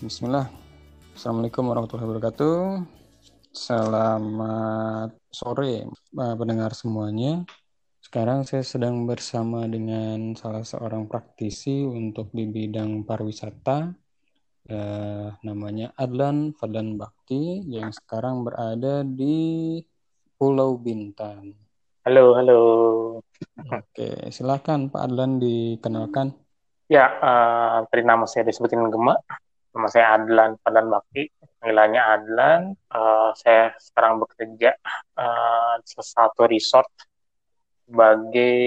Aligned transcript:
Bismillah. 0.00 0.48
Assalamualaikum 1.12 1.68
warahmatullahi 1.68 2.08
wabarakatuh. 2.08 2.88
Selamat 3.52 5.12
sore 5.28 5.84
eh, 5.92 6.34
pendengar 6.40 6.72
semuanya. 6.72 7.44
Sekarang 8.00 8.48
saya 8.48 8.64
sedang 8.64 9.04
bersama 9.04 9.68
dengan 9.68 10.32
salah 10.40 10.64
seorang 10.64 11.04
praktisi 11.04 11.84
untuk 11.84 12.32
di 12.32 12.48
bidang 12.48 13.04
pariwisata. 13.04 13.92
Eh, 14.72 15.28
namanya 15.44 15.92
Adlan 16.00 16.56
Fadlan 16.56 16.96
Bakti 16.96 17.68
yang 17.68 17.92
sekarang 17.92 18.40
berada 18.40 19.04
di 19.04 19.76
Pulau 20.40 20.80
Bintan. 20.80 21.52
Halo, 22.08 22.40
halo. 22.40 22.60
Oke, 23.68 24.32
silakan 24.32 24.88
Pak 24.88 25.12
Adlan 25.12 25.36
dikenalkan. 25.36 26.32
Ya, 26.88 27.04
uh, 27.20 27.84
tadi 27.92 28.00
nama 28.00 28.24
saya 28.24 28.48
disebutin 28.48 28.80
Gema. 28.88 29.20
Nama 29.70 29.86
saya 29.86 30.06
Adlan 30.18 30.58
Padan 30.60 30.86
Bakti. 30.90 31.30
Panggilannya 31.60 32.02
Adlan. 32.02 32.62
Uh, 32.90 33.30
saya 33.38 33.74
sekarang 33.78 34.18
bekerja 34.18 34.74
uh, 35.18 35.74
di 35.82 35.90
satu 35.90 36.42
resort 36.48 36.88
sebagai 37.86 38.58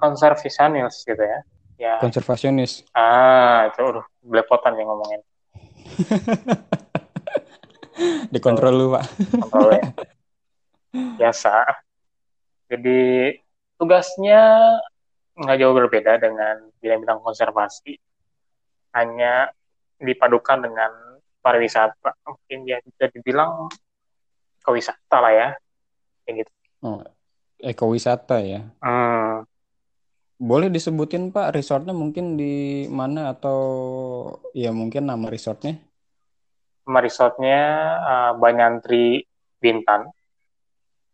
konservasionis 0.00 1.06
gitu 1.06 1.22
ya. 1.22 1.40
ya. 1.78 1.94
Konservasionis. 2.02 2.82
Ah, 2.94 3.70
itu 3.70 3.82
udah 3.82 4.04
belepotan 4.22 4.78
yang 4.78 4.90
ngomongin. 4.90 5.22
Dikontrol 8.32 8.74
dulu, 8.74 8.88
Pak. 8.96 9.04
Kontrol 9.38 9.70
ya. 9.76 9.84
Biasa 11.20 11.62
jadi 12.70 13.34
tugasnya 13.82 14.42
nggak 15.34 15.58
jauh 15.58 15.74
berbeda 15.74 16.22
dengan 16.22 16.70
bidang-bidang 16.78 17.18
konservasi, 17.18 17.98
hanya 18.94 19.50
dipadukan 20.00 20.64
dengan 20.64 20.90
pariwisata. 21.44 22.16
Mungkin 22.24 22.58
ya 22.68 22.80
bisa 22.80 23.08
dibilang 23.12 23.68
ekowisata 24.60 25.16
lah 25.20 25.32
ya, 25.32 25.48
kayak 26.24 26.44
gitu. 26.44 26.52
Oh, 26.84 27.00
ekowisata 27.60 28.40
ya. 28.40 28.60
Hmm. 28.80 29.44
Boleh 30.40 30.72
disebutin 30.72 31.36
Pak 31.36 31.52
resortnya 31.52 31.92
mungkin 31.92 32.40
di 32.40 32.88
mana 32.88 33.36
atau 33.36 33.60
ya 34.56 34.72
mungkin 34.72 35.04
nama 35.04 35.28
resortnya? 35.28 35.76
Nama 36.88 36.98
resortnya 37.04 37.60
uh, 38.00 38.32
Banyantri 38.40 39.20
Bintan. 39.60 40.08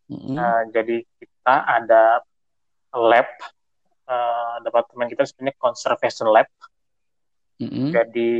Mm 0.06 0.15
-hmm. 0.15 0.37
uh, 0.39 0.62
jadi 0.71 1.03
kita 1.03 1.56
ada 1.67 2.23
lab 2.95 3.27
uh, 4.06 4.62
departemen 4.62 5.11
kita 5.11 5.27
sebenarnya 5.27 5.59
conservation 5.59 6.31
lab. 6.31 6.47
Mm-hmm. 7.57 7.89
Jadi 7.93 8.33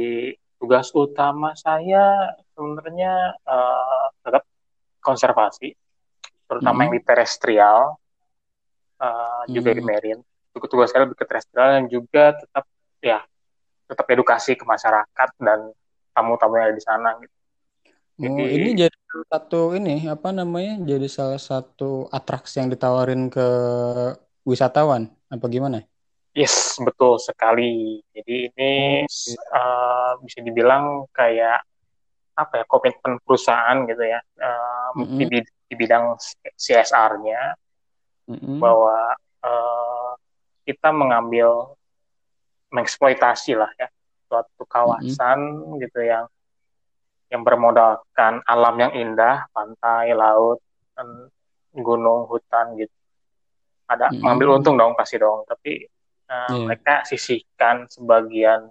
tugas 0.57 0.89
utama 0.93 1.53
saya 1.57 2.35
sebenarnya 2.57 3.37
uh, 3.45 4.07
tetap 4.21 4.45
konservasi, 5.01 5.73
terutama 6.49 6.85
mm-hmm. 6.85 6.93
yang 6.93 6.93
di 6.97 7.01
terestrial, 7.05 7.79
uh, 9.01 9.07
mm-hmm. 9.07 9.53
juga 9.53 9.71
di 9.73 9.83
marine. 9.85 10.23
Tugas 10.57 10.89
saya 10.89 11.05
lebih 11.05 11.21
ke 11.21 11.25
terestrial 11.29 11.69
dan 11.81 11.85
juga 11.89 12.33
tetap 12.33 12.65
ya 13.05 13.21
tetap 13.87 14.07
edukasi 14.09 14.57
ke 14.57 14.65
masyarakat 14.65 15.29
dan 15.39 15.71
tamu-tamu 16.17 16.57
yang 16.57 16.73
ada 16.73 16.77
di 16.77 16.85
sana 16.85 17.09
gitu. 17.21 17.37
Jadi, 18.17 18.33
oh, 18.33 18.49
ini 18.49 18.71
jadi 18.73 18.97
satu 19.29 19.77
ini 19.77 20.09
apa 20.09 20.33
namanya? 20.33 20.81
Jadi 20.81 21.05
salah 21.13 21.37
satu 21.37 22.09
atraksi 22.09 22.65
yang 22.65 22.73
ditawarin 22.73 23.29
ke 23.29 23.49
wisatawan 24.49 25.13
apa 25.29 25.47
gimana? 25.53 25.85
Yes, 26.37 26.77
betul 26.77 27.17
sekali. 27.17 28.05
Jadi 28.13 28.53
ini 28.53 28.73
uh, 29.57 30.21
bisa 30.21 30.45
dibilang 30.45 31.09
kayak 31.17 31.65
apa 32.37 32.61
ya 32.61 32.65
komitmen 32.69 33.17
perusahaan 33.25 33.89
gitu 33.89 34.05
ya 34.05 34.21
uh, 34.45 34.93
mm-hmm. 34.93 35.17
di, 35.25 35.41
di 35.41 35.75
bidang 35.81 36.21
CSR-nya 36.61 37.57
mm-hmm. 38.29 38.61
bahwa 38.61 39.17
uh, 39.41 40.13
kita 40.69 40.93
mengambil 40.93 41.73
mengeksploitasi 42.69 43.57
lah 43.57 43.73
ya 43.81 43.89
suatu 44.29 44.69
kawasan 44.69 45.41
mm-hmm. 45.41 45.81
gitu 45.89 46.05
yang 46.05 46.29
yang 47.33 47.43
bermodalkan 47.43 48.45
alam 48.47 48.77
yang 48.79 48.93
indah, 48.95 49.51
pantai, 49.51 50.15
laut, 50.15 50.63
gunung, 51.75 52.31
hutan 52.31 52.79
gitu. 52.79 52.93
Ada 53.87 54.11
hmm. 54.11 54.23
mengambil 54.23 54.59
untung 54.59 54.77
dong 54.79 54.95
pasti 54.95 55.19
dong, 55.19 55.43
tapi 55.47 55.87
uh, 56.29 56.51
yeah. 56.51 56.65
mereka 56.67 57.03
sisihkan 57.09 57.91
sebagian 57.91 58.71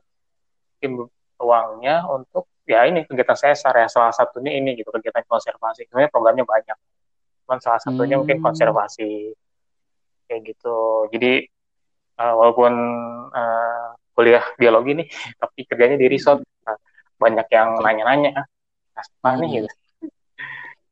uangnya 1.41 2.05
untuk 2.05 2.45
ya 2.69 2.85
ini 2.85 3.05
kegiatan 3.09 3.38
saya 3.38 3.53
ya 3.57 3.89
salah 3.89 4.13
satunya 4.13 4.53
ini 4.55 4.77
gitu 4.77 4.93
kegiatan 4.93 5.25
konservasi. 5.25 5.89
Sebenarnya 5.89 6.11
programnya 6.13 6.45
banyak, 6.45 6.77
cuman 7.45 7.59
salah 7.61 7.81
satunya 7.81 8.15
hmm. 8.15 8.25
mungkin 8.25 8.38
konservasi 8.41 9.33
kayak 10.29 10.41
gitu. 10.45 11.09
Jadi 11.09 11.45
uh, 12.21 12.33
walaupun 12.38 12.73
uh, 13.33 13.97
kuliah 14.13 14.45
biologi 14.55 15.03
nih, 15.03 15.07
tapi 15.41 15.65
kerjanya 15.65 15.97
di 15.97 16.07
resort. 16.07 16.45
Nah, 16.65 16.77
banyak 17.17 17.47
yang 17.49 17.79
nanya-nanya 17.79 18.45
nih 19.23 19.47
hmm. 19.49 19.55
gitu 19.61 19.69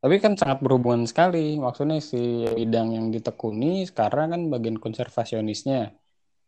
tapi 0.04 0.20
kan 0.20 0.36
sangat 0.36 0.60
berhubungan 0.60 1.08
sekali 1.08 1.56
maksudnya 1.56 2.04
si 2.04 2.44
bidang 2.44 2.92
yang 2.92 3.08
ditekuni 3.08 3.88
sekarang 3.88 4.36
kan 4.36 4.42
bagian 4.52 4.76
konservasionisnya 4.76 5.96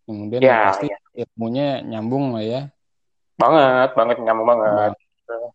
kemudian 0.06 0.42
ya, 0.42 0.72
pasti 0.72 0.88
ya. 0.88 0.98
ilmunya 1.26 1.82
nyambung 1.82 2.38
lah 2.38 2.46
ya 2.46 2.62
banget 3.36 3.90
banget 3.98 4.18
nyambung 4.24 4.48
banget 4.48 4.94
nah. 5.28 5.52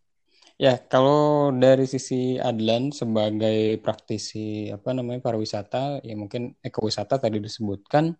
ya 0.60 0.74
kalau 0.76 1.54
dari 1.54 1.88
sisi 1.88 2.36
Adlan 2.36 2.92
sebagai 2.92 3.80
praktisi 3.80 4.68
apa 4.68 4.92
namanya 4.92 5.24
pariwisata 5.24 6.04
ya 6.04 6.14
mungkin 6.18 6.58
ekowisata 6.60 7.16
tadi 7.16 7.40
disebutkan 7.40 8.12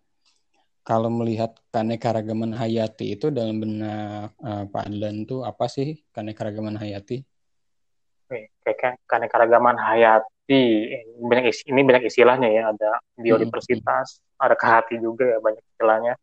kalau 0.80 1.12
melihat 1.12 1.52
keanekaragaman 1.68 2.56
hayati 2.56 3.12
itu 3.14 3.28
dalam 3.28 3.60
benak 3.60 4.32
uh, 4.40 4.64
Pak 4.64 4.88
Adlan 4.88 5.28
itu 5.28 5.44
apa 5.44 5.68
sih 5.68 6.00
keanekaragaman 6.10 6.80
hayati? 6.80 7.20
Kayak 8.64 8.96
keanekaragaman 9.04 9.76
hayati 9.76 10.39
banyak 11.22 11.44
isi, 11.54 11.62
ini 11.70 11.80
banyak 11.86 12.10
istilahnya 12.10 12.48
ya 12.50 12.62
ada 12.74 12.98
biodiversitas, 13.14 14.18
hmm. 14.18 14.42
ada 14.42 14.54
kehati 14.58 14.98
juga 14.98 15.24
ya 15.30 15.38
banyak 15.38 15.62
istilahnya. 15.62 16.14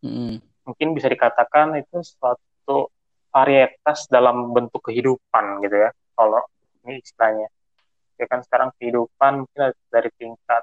Hmm. 0.00 0.40
Mungkin 0.64 0.88
bisa 0.96 1.12
dikatakan 1.12 1.76
itu 1.76 2.00
suatu 2.00 2.88
varietas 3.30 4.08
dalam 4.08 4.50
bentuk 4.56 4.80
kehidupan 4.88 5.60
gitu 5.60 5.76
ya 5.76 5.90
kalau 6.16 6.40
ini 6.84 7.04
istilahnya. 7.04 7.48
Ya 8.16 8.26
kan 8.28 8.40
sekarang 8.44 8.72
kehidupan 8.80 9.44
mungkin 9.44 9.72
dari 9.92 10.10
tingkat 10.16 10.62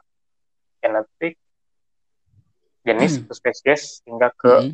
genetik, 0.81 1.37
jenis 2.81 3.21
hmm. 3.21 3.33
spesies 3.33 4.01
hingga 4.09 4.33
ke 4.33 4.73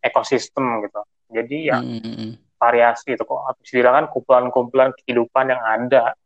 ekosistem 0.00 0.88
gitu. 0.88 1.00
Jadi 1.32 1.56
ya 1.68 1.80
hmm. 1.80 2.56
variasi 2.56 3.12
itu 3.12 3.24
kok 3.24 3.60
bisa 3.60 3.76
dibilang 3.76 4.08
kumpulan-kumpulan 4.08 4.96
kehidupan 5.04 5.52
yang 5.52 5.60
ada 5.60 6.16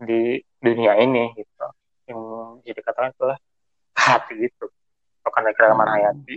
di 0.00 0.42
dunia 0.64 0.96
ini 0.98 1.36
gitu. 1.36 1.66
Yang 2.08 2.20
jadi 2.64 2.80
katakan 2.80 3.12
itulah 3.12 3.38
hati 3.94 4.34
itu. 4.48 4.66
Bukan 5.20 5.42
hmm. 5.44 5.84
hayati. 5.84 6.36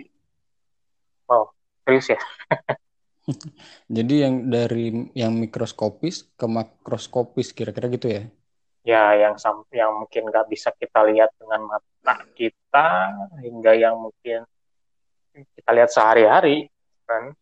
Wow, 1.27 1.51
serius 1.87 2.11
ya. 2.11 2.19
jadi 3.99 4.27
yang 4.27 4.47
dari 4.47 5.11
yang 5.15 5.35
mikroskopis 5.35 6.27
ke 6.39 6.45
makroskopis 6.47 7.51
kira-kira 7.51 7.91
gitu 7.91 8.07
ya? 8.07 8.23
ya 8.87 9.19
yang 9.19 9.35
yang 9.75 9.91
mungkin 9.99 10.31
nggak 10.31 10.47
bisa 10.47 10.71
kita 10.71 11.03
lihat 11.11 11.35
dengan 11.35 11.67
mata 11.67 12.23
kita 12.39 13.11
hingga 13.43 13.75
yang 13.75 13.99
mungkin 13.99 14.47
kita 15.35 15.71
lihat 15.75 15.91
sehari-hari 15.91 16.71
kan 17.03 17.35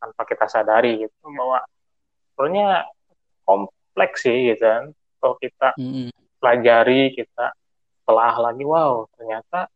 tanpa 0.00 0.22
kita 0.24 0.48
sadari 0.48 1.04
gitu 1.04 1.28
bahwa 1.28 1.60
sebenarnya 2.32 2.88
kompleks 3.44 4.24
sih 4.24 4.56
gitu 4.56 4.64
kan 4.64 4.84
kalau 5.20 5.36
kita 5.40 5.74
mm-hmm. 5.76 6.08
pelajari 6.38 7.16
kita 7.16 7.52
telah 8.06 8.34
lagi 8.38 8.62
wow 8.62 9.04
ternyata 9.18 9.66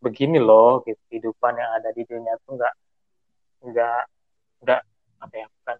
begini 0.00 0.38
loh 0.40 0.80
gitu. 0.84 0.98
Kehidupan 1.10 1.52
yang 1.56 1.70
ada 1.76 1.90
di 1.92 2.02
dunia 2.06 2.36
itu 2.36 2.50
nggak 2.54 2.74
nggak 3.66 4.02
nggak 4.64 4.80
apa 5.16 5.34
ya 5.34 5.46
kan 5.64 5.78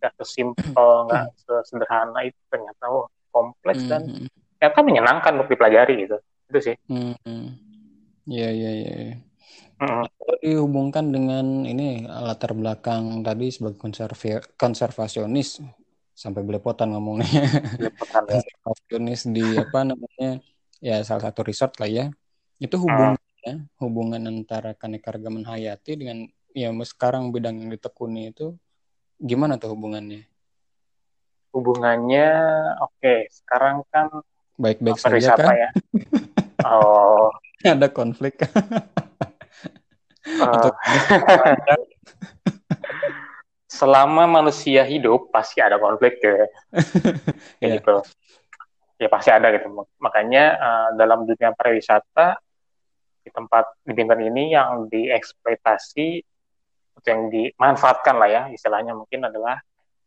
nggak 0.00 0.12
sesimpel 0.20 0.90
nggak 1.08 1.26
sesederhana 1.44 2.20
itu. 2.26 2.40
Ternyata 2.50 2.84
wow 2.90 3.06
kompleks 3.30 3.86
dan 3.86 4.02
mm 4.04 4.14
-hmm. 4.26 4.28
ternyata 4.58 4.80
menyenangkan 4.82 5.32
untuk 5.40 5.50
dipelajari 5.54 5.94
gitu. 6.08 6.16
Itu 6.50 6.58
sih. 6.60 6.76
Mm 6.90 7.14
-hmm. 7.16 7.44
ya 8.30 8.50
ya 8.52 8.70
ya 8.70 8.94
mm 9.80 10.04
Kalau 10.12 10.36
dihubungkan 10.44 11.08
dengan 11.08 11.64
ini 11.64 12.04
latar 12.04 12.52
belakang 12.52 13.24
tadi 13.24 13.48
sebagai 13.48 13.80
konservasionis 14.60 15.64
sampai 16.20 16.44
belepotan 16.44 16.92
ngomongnya 16.92 17.48
belepotan, 17.80 18.28
ya. 18.28 19.16
di 19.32 19.44
apa 19.56 19.88
namanya 19.88 20.44
ya 20.84 21.00
salah 21.00 21.32
satu 21.32 21.48
resort 21.48 21.80
lah 21.80 21.88
ya 21.88 22.12
itu 22.60 22.76
hubungannya 22.76 23.52
mm. 23.56 23.80
hubungan 23.80 24.20
antara 24.28 24.76
keanekaragaman 24.76 25.48
hayati 25.48 25.96
dengan 25.96 26.28
ya 26.52 26.68
sekarang 26.84 27.32
bidang 27.32 27.64
yang 27.64 27.72
ditekuni 27.72 28.36
itu 28.36 28.52
gimana 29.20 29.60
tuh 29.60 29.76
hubungannya? 29.76 30.24
Hubungannya, 31.52 32.32
oke, 32.80 32.96
okay, 32.96 33.28
sekarang 33.28 33.84
kan 33.92 34.08
baik-baik 34.56 34.96
saja 34.96 35.36
kan? 35.36 35.52
Ya? 35.54 35.70
Oh, 36.60 37.32
ada 37.64 37.88
konflik. 37.88 38.36
uh, 38.36 38.44
selama 43.80 44.28
manusia 44.28 44.84
hidup 44.84 45.32
pasti 45.32 45.64
ada 45.64 45.80
konflik 45.80 46.20
ya, 46.26 46.44
yeah. 47.64 47.80
gitu. 47.80 48.04
Ya 49.00 49.08
pasti 49.08 49.32
ada 49.32 49.48
gitu. 49.56 49.72
Makanya 49.96 50.44
uh, 50.60 50.88
dalam 51.00 51.24
dunia 51.24 51.56
pariwisata 51.56 52.36
di 53.24 53.32
tempat 53.32 53.64
di 53.80 53.92
Bintan 53.96 54.20
ini 54.20 54.52
yang 54.52 54.92
dieksploitasi 54.92 56.20
atau 57.00 57.08
yang 57.08 57.32
dimanfaatkan 57.32 58.16
lah 58.20 58.28
ya 58.28 58.42
istilahnya 58.52 58.92
mungkin 58.92 59.24
adalah 59.24 59.56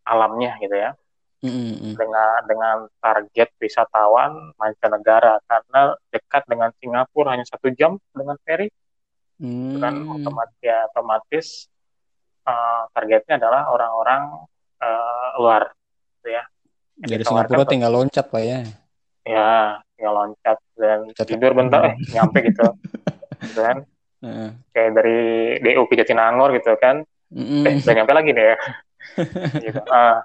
alamnya 0.05 0.61
gitu 0.61 0.77
ya 0.77 0.93
mm-hmm. 1.41 1.97
dengan 1.97 2.39
dengan 2.45 2.77
target 3.01 3.49
wisatawan 3.57 4.53
mancanegara 4.57 5.41
karena 5.49 5.97
dekat 6.13 6.43
dengan 6.45 6.69
Singapura 6.77 7.33
hanya 7.33 7.45
satu 7.49 7.73
jam 7.73 7.97
dengan 8.13 8.37
ferry 8.45 8.69
mm. 9.41 9.81
kan 9.81 9.93
otomatis 10.05 10.59
ya 10.61 10.85
otomatis 10.93 11.47
uh, 12.48 12.81
targetnya 12.92 13.40
adalah 13.40 13.72
orang-orang 13.72 14.22
uh, 14.80 15.28
luar 15.40 15.72
gitu 16.19 16.30
ya. 16.36 16.44
Dari 16.94 17.24
Singapura 17.25 17.66
tinggal 17.66 17.92
loncat 17.92 18.25
pak 18.30 18.44
ya. 18.44 18.60
Ya 19.24 19.80
tinggal 19.95 20.13
loncat 20.13 20.57
dan 20.78 21.10
loncat. 21.10 21.25
tidur 21.28 21.51
bentar 21.56 21.81
eh 21.92 21.95
nyampe 22.12 22.40
gitu. 22.44 22.66
Gitu 23.44 23.62
kan. 23.62 23.80
Uh. 24.24 24.56
kayak 24.72 24.95
dari 24.95 25.19
DU 25.60 25.84
ke 25.84 26.00
Jatinangor 26.00 26.56
gitu 26.56 26.72
kan. 26.80 27.04
Mm. 27.28 27.68
eh 27.68 27.74
udah 27.84 27.95
nyampe 27.98 28.13
lagi 28.13 28.31
deh. 28.31 28.56
Gitu 29.68 29.84
uh, 29.84 30.24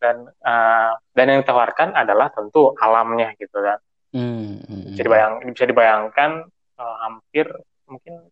dan 0.00 0.30
uh, 0.40 0.92
dan 1.12 1.26
yang 1.28 1.44
ditawarkan 1.44 1.92
adalah 1.92 2.32
tentu 2.32 2.72
alamnya 2.80 3.34
gitu 3.36 3.60
kan. 3.60 3.76
Mm. 4.08 4.96
bisa 4.96 5.04
dibayang 5.04 5.34
bisa 5.52 5.68
dibayangkan 5.68 6.48
uh, 6.80 6.96
hampir 7.04 7.44
mungkin 7.84 8.24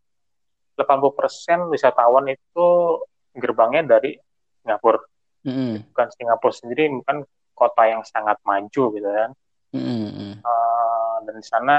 80% 0.87 1.73
wisatawan 1.75 2.31
itu 2.31 2.67
gerbangnya 3.35 3.99
dari 3.99 4.17
Singapura. 4.63 5.03
Mm. 5.47 5.95
bukan 5.95 6.09
Singapura 6.11 6.51
sendiri 6.51 6.91
bukan 6.91 7.23
kota 7.55 7.83
yang 7.87 8.03
sangat 8.03 8.35
maju 8.43 8.85
gitu 8.91 9.09
kan. 9.09 9.31
Mm-hmm. 9.71 10.43
Uh, 10.43 11.17
dan 11.23 11.35
di 11.39 11.47
sana 11.47 11.77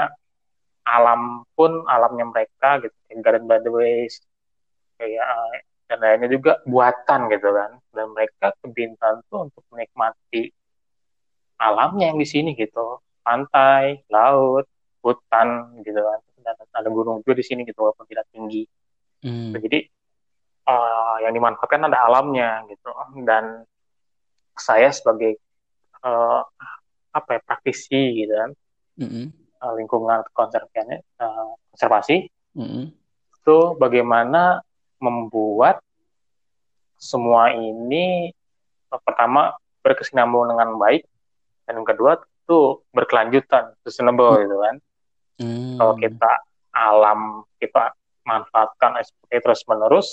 alam 0.88 1.44
pun 1.52 1.84
alamnya 1.84 2.24
mereka 2.32 2.80
gitu 2.80 2.96
kayak 3.08 3.20
Garden 3.20 3.44
by 3.44 3.60
the 3.60 3.68
Ways 3.68 4.24
kayak 4.96 5.20
uh, 5.20 5.52
dan 5.88 6.04
lainnya 6.04 6.28
juga 6.28 6.60
buatan 6.64 7.28
gitu 7.32 7.48
kan. 7.48 7.70
Dan 7.92 8.06
mereka 8.12 8.52
ke 8.56 8.66
Bintan 8.72 9.24
tuh 9.28 9.48
untuk 9.48 9.64
menikmati 9.72 10.52
alamnya 11.60 12.12
yang 12.12 12.20
di 12.20 12.28
sini 12.28 12.52
gitu. 12.56 13.00
Pantai 13.24 14.04
laut 14.12 14.68
hutan 15.00 15.80
gitu 15.84 16.00
kan. 16.00 16.20
Dan 16.44 16.56
ada 16.72 16.88
gunung 16.88 17.20
juga 17.24 17.40
di 17.40 17.44
sini 17.44 17.64
gitu 17.64 17.84
walaupun 17.84 18.04
tidak 18.04 18.28
tinggi 18.32 18.68
mm. 19.24 19.52
jadi 19.58 19.78
uh, 20.68 21.16
yang 21.24 21.32
dimanfaatkan 21.32 21.88
ada 21.88 21.98
alamnya 22.06 22.62
gitu 22.68 22.92
dan 23.24 23.64
saya 24.58 24.90
sebagai 24.90 25.38
uh, 26.04 26.42
apa 27.14 27.38
ya 27.38 27.40
praktisi 27.42 28.24
gitu 28.24 28.34
kan 28.34 28.50
mm-hmm. 29.00 29.26
lingkungan 29.78 30.22
konservasinya 30.36 30.98
uh, 31.22 31.56
konservasi 31.72 32.28
mm-hmm. 32.54 32.84
itu 33.40 33.58
bagaimana 33.80 34.60
membuat 35.00 35.80
semua 36.98 37.54
ini 37.54 38.34
uh, 38.92 39.00
pertama 39.00 39.54
berkesinambungan 39.80 40.54
dengan 40.54 40.70
baik 40.76 41.02
dan 41.64 41.80
yang 41.80 41.88
kedua 41.88 42.18
itu 42.20 42.82
berkelanjutan 42.92 43.72
sustainable 43.82 44.36
mm-hmm. 44.36 44.44
gitu 44.44 44.56
kan 44.60 44.76
mm-hmm. 45.42 45.76
kalau 45.80 45.94
kita 45.96 46.32
alam 46.74 47.20
kita 47.58 47.96
manfaatkan 48.28 49.00
seperti 49.00 49.36
terus 49.40 49.60
menerus 49.64 50.08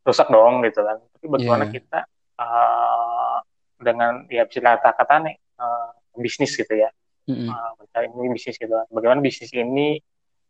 rusak 0.00 0.32
dong 0.32 0.64
gitu 0.64 0.80
kan. 0.80 0.96
Tapi 0.96 1.26
bagaimana 1.28 1.64
yeah. 1.68 1.72
kita 1.76 2.00
uh, 2.40 3.38
dengan 3.76 4.24
ya 4.32 4.48
bisa 4.48 4.64
kata-kata 4.64 5.28
nih 5.28 5.36
uh, 5.60 5.92
bisnis 6.16 6.56
gitu 6.56 6.72
ya. 6.72 6.88
Mm-hmm. 7.28 7.48
uh, 7.52 8.00
ini 8.00 8.32
bisnis 8.32 8.56
gitu. 8.56 8.72
Bagaimana 8.88 9.20
bisnis 9.20 9.52
ini 9.52 10.00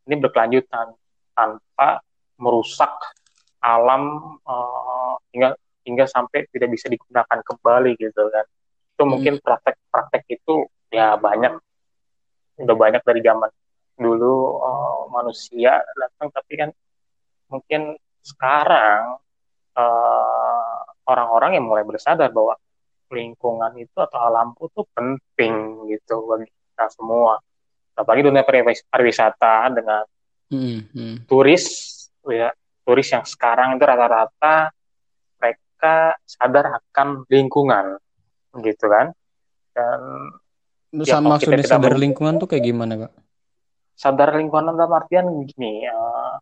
ini 0.07 0.15
berkelanjutan 0.17 0.95
tanpa 1.35 2.01
merusak 2.39 2.91
alam 3.61 4.37
uh, 4.47 5.19
hingga 5.35 5.59
hingga 5.85 6.05
sampai 6.07 6.47
tidak 6.55 6.71
bisa 6.73 6.87
digunakan 6.87 7.39
kembali 7.43 7.99
gitu 7.99 8.23
kan. 8.31 8.47
Itu 8.95 9.03
mungkin 9.05 9.43
praktek-praktek 9.43 10.23
itu 10.31 10.71
ya 10.95 11.19
banyak. 11.19 11.59
Udah 12.61 12.77
banyak 12.77 13.03
dari 13.03 13.21
zaman 13.25 13.51
dulu 14.01 14.57
uh, 14.65 15.13
manusia 15.13 15.77
datang 15.93 16.33
tapi 16.33 16.57
kan 16.57 16.71
mungkin 17.51 17.99
sekarang 18.23 19.19
uh, 19.75 20.79
orang-orang 21.11 21.59
yang 21.59 21.67
mulai 21.67 21.83
bersadar 21.83 22.31
bahwa 22.31 22.55
lingkungan 23.11 23.75
itu 23.75 23.99
atau 23.99 24.23
alamku 24.23 24.71
tuh 24.71 24.87
penting 24.95 25.85
gitu 25.91 26.31
bagi 26.31 26.47
kita 26.47 26.87
semua. 26.95 27.43
Apalagi 27.99 28.31
dunia 28.31 28.47
pariwisata 28.87 29.75
dengan 29.75 30.07
hmm, 30.55 30.79
hmm. 30.95 31.15
turis, 31.27 31.67
ya 32.25 32.55
turis 32.87 33.09
yang 33.11 33.27
sekarang 33.27 33.77
itu 33.77 33.85
rata-rata 33.85 34.71
mereka 35.37 36.15
sadar 36.25 36.81
akan 36.81 37.27
lingkungan, 37.29 37.99
gitu 38.63 38.87
kan? 38.89 39.13
Dan 39.75 40.01
ya, 41.03 41.19
sama 41.19 41.37
maksudnya 41.37 41.67
sadar 41.67 41.99
lingkungan 41.99 42.41
tuh 42.41 42.49
kayak 42.49 42.65
gimana, 42.65 42.95
Kak? 43.05 43.13
Sadar 43.99 44.33
lingkungan 44.39 44.73
dalam 44.73 44.97
artian 44.97 45.29
gini, 45.45 45.85
uh, 45.85 46.41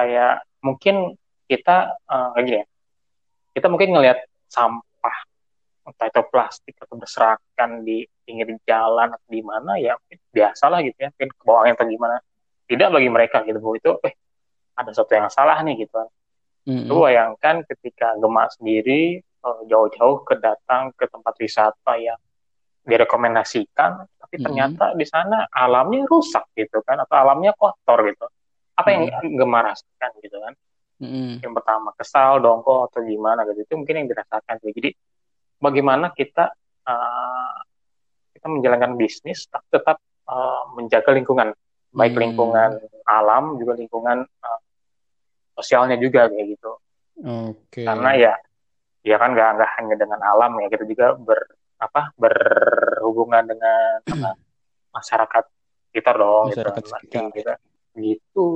kayak 0.00 0.34
mungkin 0.64 1.20
kita 1.44 2.00
uh, 2.08 2.32
kayak 2.32 2.44
gini 2.48 2.58
ya, 2.64 2.66
kita 3.52 3.66
mungkin 3.68 3.92
ngelihat 3.92 4.18
sampah 4.48 5.16
entah 5.84 6.06
itu 6.06 6.22
plastik 6.30 6.74
atau 6.78 6.96
berserakan 6.96 7.82
di 7.82 8.06
pinggir 8.22 8.54
jalan 8.62 9.10
atau 9.10 9.28
di 9.28 9.42
mana 9.42 9.76
ya 9.76 9.98
biasalah 10.30 10.80
gitu 10.86 10.96
ya 10.96 11.08
mungkin 11.10 11.30
ke 11.34 11.42
bawah 11.42 11.66
atau 11.66 11.86
gimana 11.88 12.22
tidak 12.70 12.88
bagi 12.94 13.10
mereka 13.10 13.42
gitu 13.42 13.58
bahwa 13.58 13.76
itu 13.76 13.92
eh 14.06 14.14
ada 14.78 14.90
sesuatu 14.94 15.12
yang 15.18 15.28
salah 15.28 15.58
nih 15.66 15.84
gitu 15.84 15.94
kan 15.98 16.08
mm-hmm. 16.70 16.86
lu 16.86 17.02
bayangkan 17.02 17.56
ketika 17.66 18.14
gemak 18.22 18.54
sendiri 18.54 19.18
uh, 19.42 19.60
jauh-jauh 19.66 20.22
kedatang 20.22 20.94
ke 20.94 21.10
tempat 21.10 21.34
wisata 21.42 21.92
yang 21.98 22.20
direkomendasikan 22.86 24.06
tapi 24.06 24.38
mm-hmm. 24.38 24.44
ternyata 24.46 24.84
di 24.94 25.04
sana 25.04 25.50
alamnya 25.50 26.06
rusak 26.06 26.46
gitu 26.54 26.80
kan 26.86 27.02
atau 27.02 27.16
alamnya 27.18 27.50
kotor 27.58 28.06
gitu 28.06 28.30
apa 28.76 28.88
yang 28.92 29.02
mm-hmm. 29.08 29.36
gemar 29.36 29.62
rasakan 29.72 30.10
gitu 30.22 30.36
kan 30.38 30.54
mm-hmm. 31.02 31.32
yang 31.42 31.52
pertama 31.56 31.90
kesal 31.96 32.38
dongkol 32.38 32.86
atau 32.90 33.00
gimana 33.04 33.44
gitu 33.50 33.64
itu 33.64 33.74
mungkin 33.76 34.04
yang 34.04 34.08
dirasakan 34.08 34.56
jadi 34.62 34.90
bagaimana 35.60 36.12
kita 36.16 36.52
uh, 36.88 37.56
kita 38.34 38.46
menjalankan 38.48 38.96
bisnis 38.96 39.44
tapi 39.52 39.68
tetap 39.68 40.00
uh, 40.24 40.72
menjaga 40.72 41.12
lingkungan 41.12 41.52
baik 41.90 42.14
hmm. 42.16 42.22
lingkungan 42.22 42.70
alam 43.04 43.58
juga 43.58 43.74
lingkungan 43.76 44.22
uh, 44.24 44.60
sosialnya 45.58 45.98
juga 45.98 46.30
kayak 46.30 46.56
gitu 46.56 46.72
okay. 47.20 47.84
karena 47.84 48.10
ya 48.16 48.34
ya 49.04 49.16
kan 49.20 49.36
nggak 49.36 49.48
nggak 49.60 49.70
hanya 49.76 49.94
dengan 49.98 50.20
alam 50.24 50.56
ya 50.62 50.68
kita 50.72 50.84
juga 50.86 51.18
ber 51.18 51.40
apa 51.80 52.12
berhubungan 52.16 53.44
dengan 53.48 54.00
apa, 54.04 54.30
masyarakat 54.96 55.44
kita 55.90 56.10
dong 56.14 56.52
gitu. 56.52 56.62
masyarakat 56.62 56.82
gitu, 56.84 56.92
sekitar. 56.94 57.24
gitu 57.34 57.52
gitu 57.98 58.48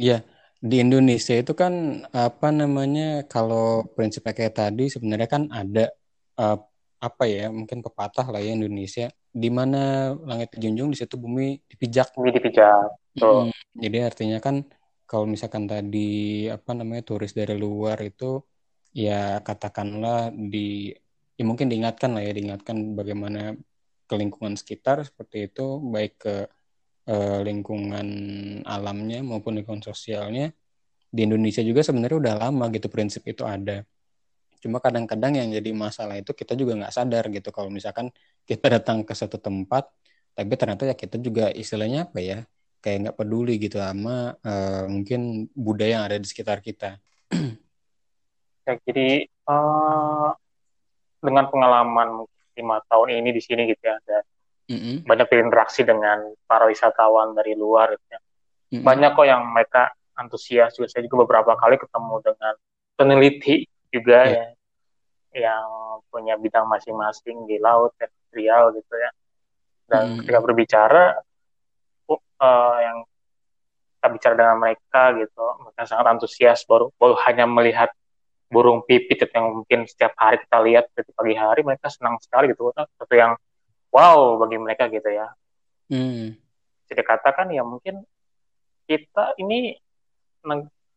iya 0.00 0.24
di 0.60 0.76
Indonesia 0.76 1.32
itu 1.32 1.56
kan 1.56 2.04
apa 2.12 2.52
namanya 2.52 3.24
kalau 3.24 3.88
prinsipnya 3.96 4.36
kayak 4.36 4.54
tadi 4.60 4.92
sebenarnya 4.92 5.28
kan 5.28 5.48
ada 5.48 5.88
uh, 6.36 6.60
apa 7.00 7.24
ya 7.24 7.48
mungkin 7.48 7.80
pepatah 7.80 8.28
lah 8.28 8.44
ya 8.44 8.52
Indonesia 8.52 9.08
di 9.32 9.48
mana 9.48 10.12
langit 10.20 10.52
dijunjung 10.52 10.92
di 10.92 11.00
situ 11.00 11.16
bumi 11.16 11.56
dipijak. 11.64 12.12
Bumi 12.12 12.28
dipijak. 12.36 12.92
Hmm, 13.16 13.48
jadi 13.72 14.12
artinya 14.12 14.36
kan 14.36 14.68
kalau 15.08 15.24
misalkan 15.24 15.64
tadi 15.64 16.46
apa 16.52 16.76
namanya 16.76 17.02
turis 17.02 17.32
dari 17.32 17.56
luar 17.56 17.96
itu 18.04 18.44
ya 18.92 19.40
katakanlah 19.40 20.28
di 20.28 20.92
ya 21.40 21.44
mungkin 21.48 21.72
diingatkan 21.72 22.12
lah 22.12 22.22
ya 22.22 22.36
diingatkan 22.36 22.92
bagaimana 22.92 23.56
ke 24.04 24.14
lingkungan 24.18 24.60
sekitar 24.60 25.00
seperti 25.08 25.48
itu 25.48 25.80
baik 25.80 26.20
ke 26.20 26.34
uh, 27.10 27.38
lingkungan 27.42 28.06
alamnya 28.62 29.20
maupun 29.26 29.58
lingkungan 29.58 29.82
sosialnya 29.82 30.54
di 31.10 31.26
Indonesia 31.26 31.60
juga 31.66 31.82
sebenarnya 31.82 32.18
udah 32.22 32.34
lama 32.38 32.64
gitu 32.70 32.86
prinsip 32.86 33.26
itu 33.26 33.42
ada. 33.42 33.82
Cuma 34.62 34.78
kadang-kadang 34.78 35.34
yang 35.34 35.50
jadi 35.50 35.70
masalah 35.74 36.22
itu 36.22 36.30
kita 36.30 36.54
juga 36.54 36.78
nggak 36.78 36.94
sadar 36.94 37.24
gitu. 37.34 37.50
Kalau 37.50 37.68
misalkan 37.72 38.14
kita 38.46 38.78
datang 38.78 39.02
ke 39.02 39.12
satu 39.16 39.42
tempat 39.42 39.90
tapi 40.30 40.54
ternyata 40.54 40.86
ya 40.86 40.94
kita 40.94 41.18
juga 41.18 41.50
istilahnya 41.50 42.06
apa 42.06 42.22
ya 42.22 42.38
kayak 42.80 42.96
nggak 43.10 43.16
peduli 43.18 43.58
gitu 43.58 43.76
sama 43.82 44.38
uh, 44.40 44.86
mungkin 44.86 45.50
budaya 45.52 46.00
yang 46.00 46.04
ada 46.06 46.16
di 46.16 46.26
sekitar 46.30 46.62
kita. 46.62 46.96
Ya 48.68 48.76
jadi 48.86 49.26
uh, 49.50 50.30
dengan 51.18 51.50
pengalaman 51.50 52.24
lima 52.54 52.78
tahun 52.86 53.18
ini 53.18 53.34
di 53.34 53.42
sini 53.42 53.66
gitu 53.66 53.82
ya 53.82 53.96
dan 54.06 54.24
mm-hmm. 54.70 54.94
banyak 55.04 55.26
berinteraksi 55.26 55.82
dengan 55.82 56.30
para 56.46 56.70
wisatawan 56.70 57.34
dari 57.34 57.58
luar 57.58 57.98
gitu 57.98 58.06
ya. 58.06 58.20
Mm-hmm. 58.22 58.84
Banyak 58.86 59.10
kok 59.18 59.26
yang 59.26 59.42
mereka 59.50 59.82
antusias 60.14 60.76
juga 60.78 60.86
saya 60.86 61.02
juga 61.08 61.26
beberapa 61.26 61.58
kali 61.58 61.80
ketemu 61.80 62.14
dengan 62.22 62.54
peneliti 62.94 63.64
juga 63.90 64.18
yeah. 64.28 64.46
ya 64.46 64.46
yang 65.30 65.66
punya 66.10 66.34
bidang 66.36 66.66
masing-masing 66.66 67.46
di 67.46 67.56
laut 67.62 67.94
industrial 67.96 68.74
gitu 68.76 68.94
ya 68.98 69.10
dan 69.90 70.02
mm-hmm. 70.04 70.18
ketika 70.22 70.38
berbicara 70.42 71.04
uh, 72.10 72.76
yang 72.82 72.98
kita 74.00 74.06
bicara 74.16 74.34
dengan 74.36 74.56
mereka 74.58 75.02
gitu 75.16 75.44
mereka 75.64 75.82
sangat 75.86 76.06
antusias 76.08 76.60
baru 76.66 76.92
baru 76.98 77.14
hanya 77.26 77.44
melihat 77.46 77.90
burung 78.50 78.82
pipit 78.82 79.22
yang 79.30 79.62
mungkin 79.62 79.86
setiap 79.86 80.12
hari 80.18 80.42
kita 80.42 80.58
lihat 80.66 80.84
di 80.90 81.12
pagi 81.14 81.34
hari 81.38 81.62
mereka 81.62 81.86
senang 81.86 82.18
sekali 82.18 82.50
gitu 82.50 82.74
satu 82.74 83.14
yang 83.14 83.38
wow 83.90 84.38
bagi 84.38 84.56
mereka 84.58 84.86
gitu 84.90 85.10
ya 85.10 85.30
hmm. 85.90 86.34
jadi 86.90 87.02
katakan 87.02 87.50
ya 87.50 87.62
mungkin 87.62 88.02
kita 88.90 89.38
ini 89.38 89.78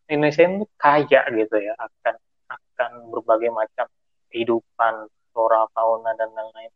Indonesia 0.10 0.44
ini 0.46 0.66
kaya 0.80 1.22
gitu 1.30 1.56
ya 1.60 1.74
akan 1.78 2.16
akan 2.50 2.92
berbagai 3.14 3.54
macam 3.54 3.86
kehidupan 4.34 5.10
flora 5.34 5.66
fauna 5.74 6.14
dan 6.18 6.30
lain-lain 6.34 6.72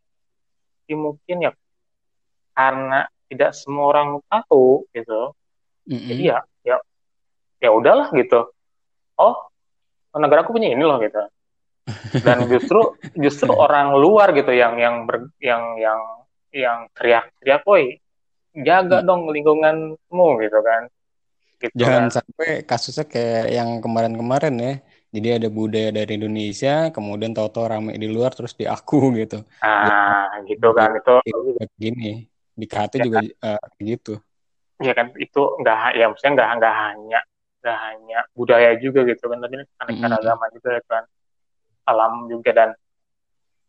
jadi 0.86 0.94
mungkin 0.94 1.36
ya 1.42 1.52
karena 2.54 3.06
tidak 3.28 3.50
semua 3.54 3.94
orang 3.94 4.08
tahu 4.26 4.88
gitu 4.96 5.34
mm-hmm. 5.86 6.08
jadi 6.10 6.22
ya 6.22 6.38
ya 6.64 6.76
ya 7.62 7.70
udahlah 7.70 8.10
gitu 8.14 8.50
oh 9.18 9.36
negara 10.18 10.42
aku 10.42 10.56
punya 10.56 10.74
ini 10.74 10.82
loh 10.82 10.98
gitu 10.98 11.22
dan 12.24 12.46
justru 12.48 12.96
justru 13.16 13.52
orang 13.64 13.96
luar 13.96 14.32
gitu 14.36 14.52
yang 14.52 14.76
yang 14.76 15.08
ber, 15.08 15.32
yang 15.40 15.76
yang 15.80 16.00
yang 16.52 16.78
teriak-teriak, 16.96 17.62
woi 17.68 18.00
jaga 18.56 19.04
hmm. 19.04 19.06
dong 19.06 19.22
lingkunganmu 19.28 20.28
gitu 20.42 20.58
kan. 20.64 20.82
Gitu 21.58 21.74
Jangan 21.74 22.06
kan. 22.06 22.22
sampai 22.22 22.48
kasusnya 22.62 23.04
kayak 23.10 23.46
yang 23.50 23.68
kemarin-kemarin 23.82 24.54
ya. 24.56 24.74
Jadi 25.08 25.28
ada 25.40 25.48
budaya 25.48 25.88
dari 25.88 26.20
Indonesia, 26.20 26.92
kemudian 26.92 27.32
tahu-tahu 27.32 27.64
rame 27.64 27.96
di 27.96 28.08
luar 28.12 28.36
terus 28.36 28.52
di 28.52 28.68
aku 28.68 29.16
gitu. 29.16 29.40
Ah, 29.64 30.28
gitu 30.44 30.68
kan 30.76 30.92
itu. 31.00 31.14
Gini, 31.80 32.28
di 32.52 32.66
KT 32.68 33.00
ya, 33.00 33.04
juga 33.08 33.18
kan? 33.24 33.56
uh, 33.56 33.68
gitu. 33.80 34.14
Ya 34.78 34.92
kan 34.94 35.10
itu 35.16 35.42
enggak 35.58 35.96
ya 35.96 36.04
maksudnya 36.12 36.32
enggak 36.38 36.50
enggak 36.60 36.74
hanya 36.76 37.20
gak 37.58 37.78
hanya 37.90 38.18
budaya 38.38 38.70
juga 38.78 39.02
gitu 39.02 39.26
kan 39.26 39.42
tapi 39.42 39.58
aneka 39.82 40.06
agama 40.14 40.46
juga 40.54 40.78
kan 40.86 41.02
alam 41.88 42.28
juga 42.28 42.52
dan 42.52 42.70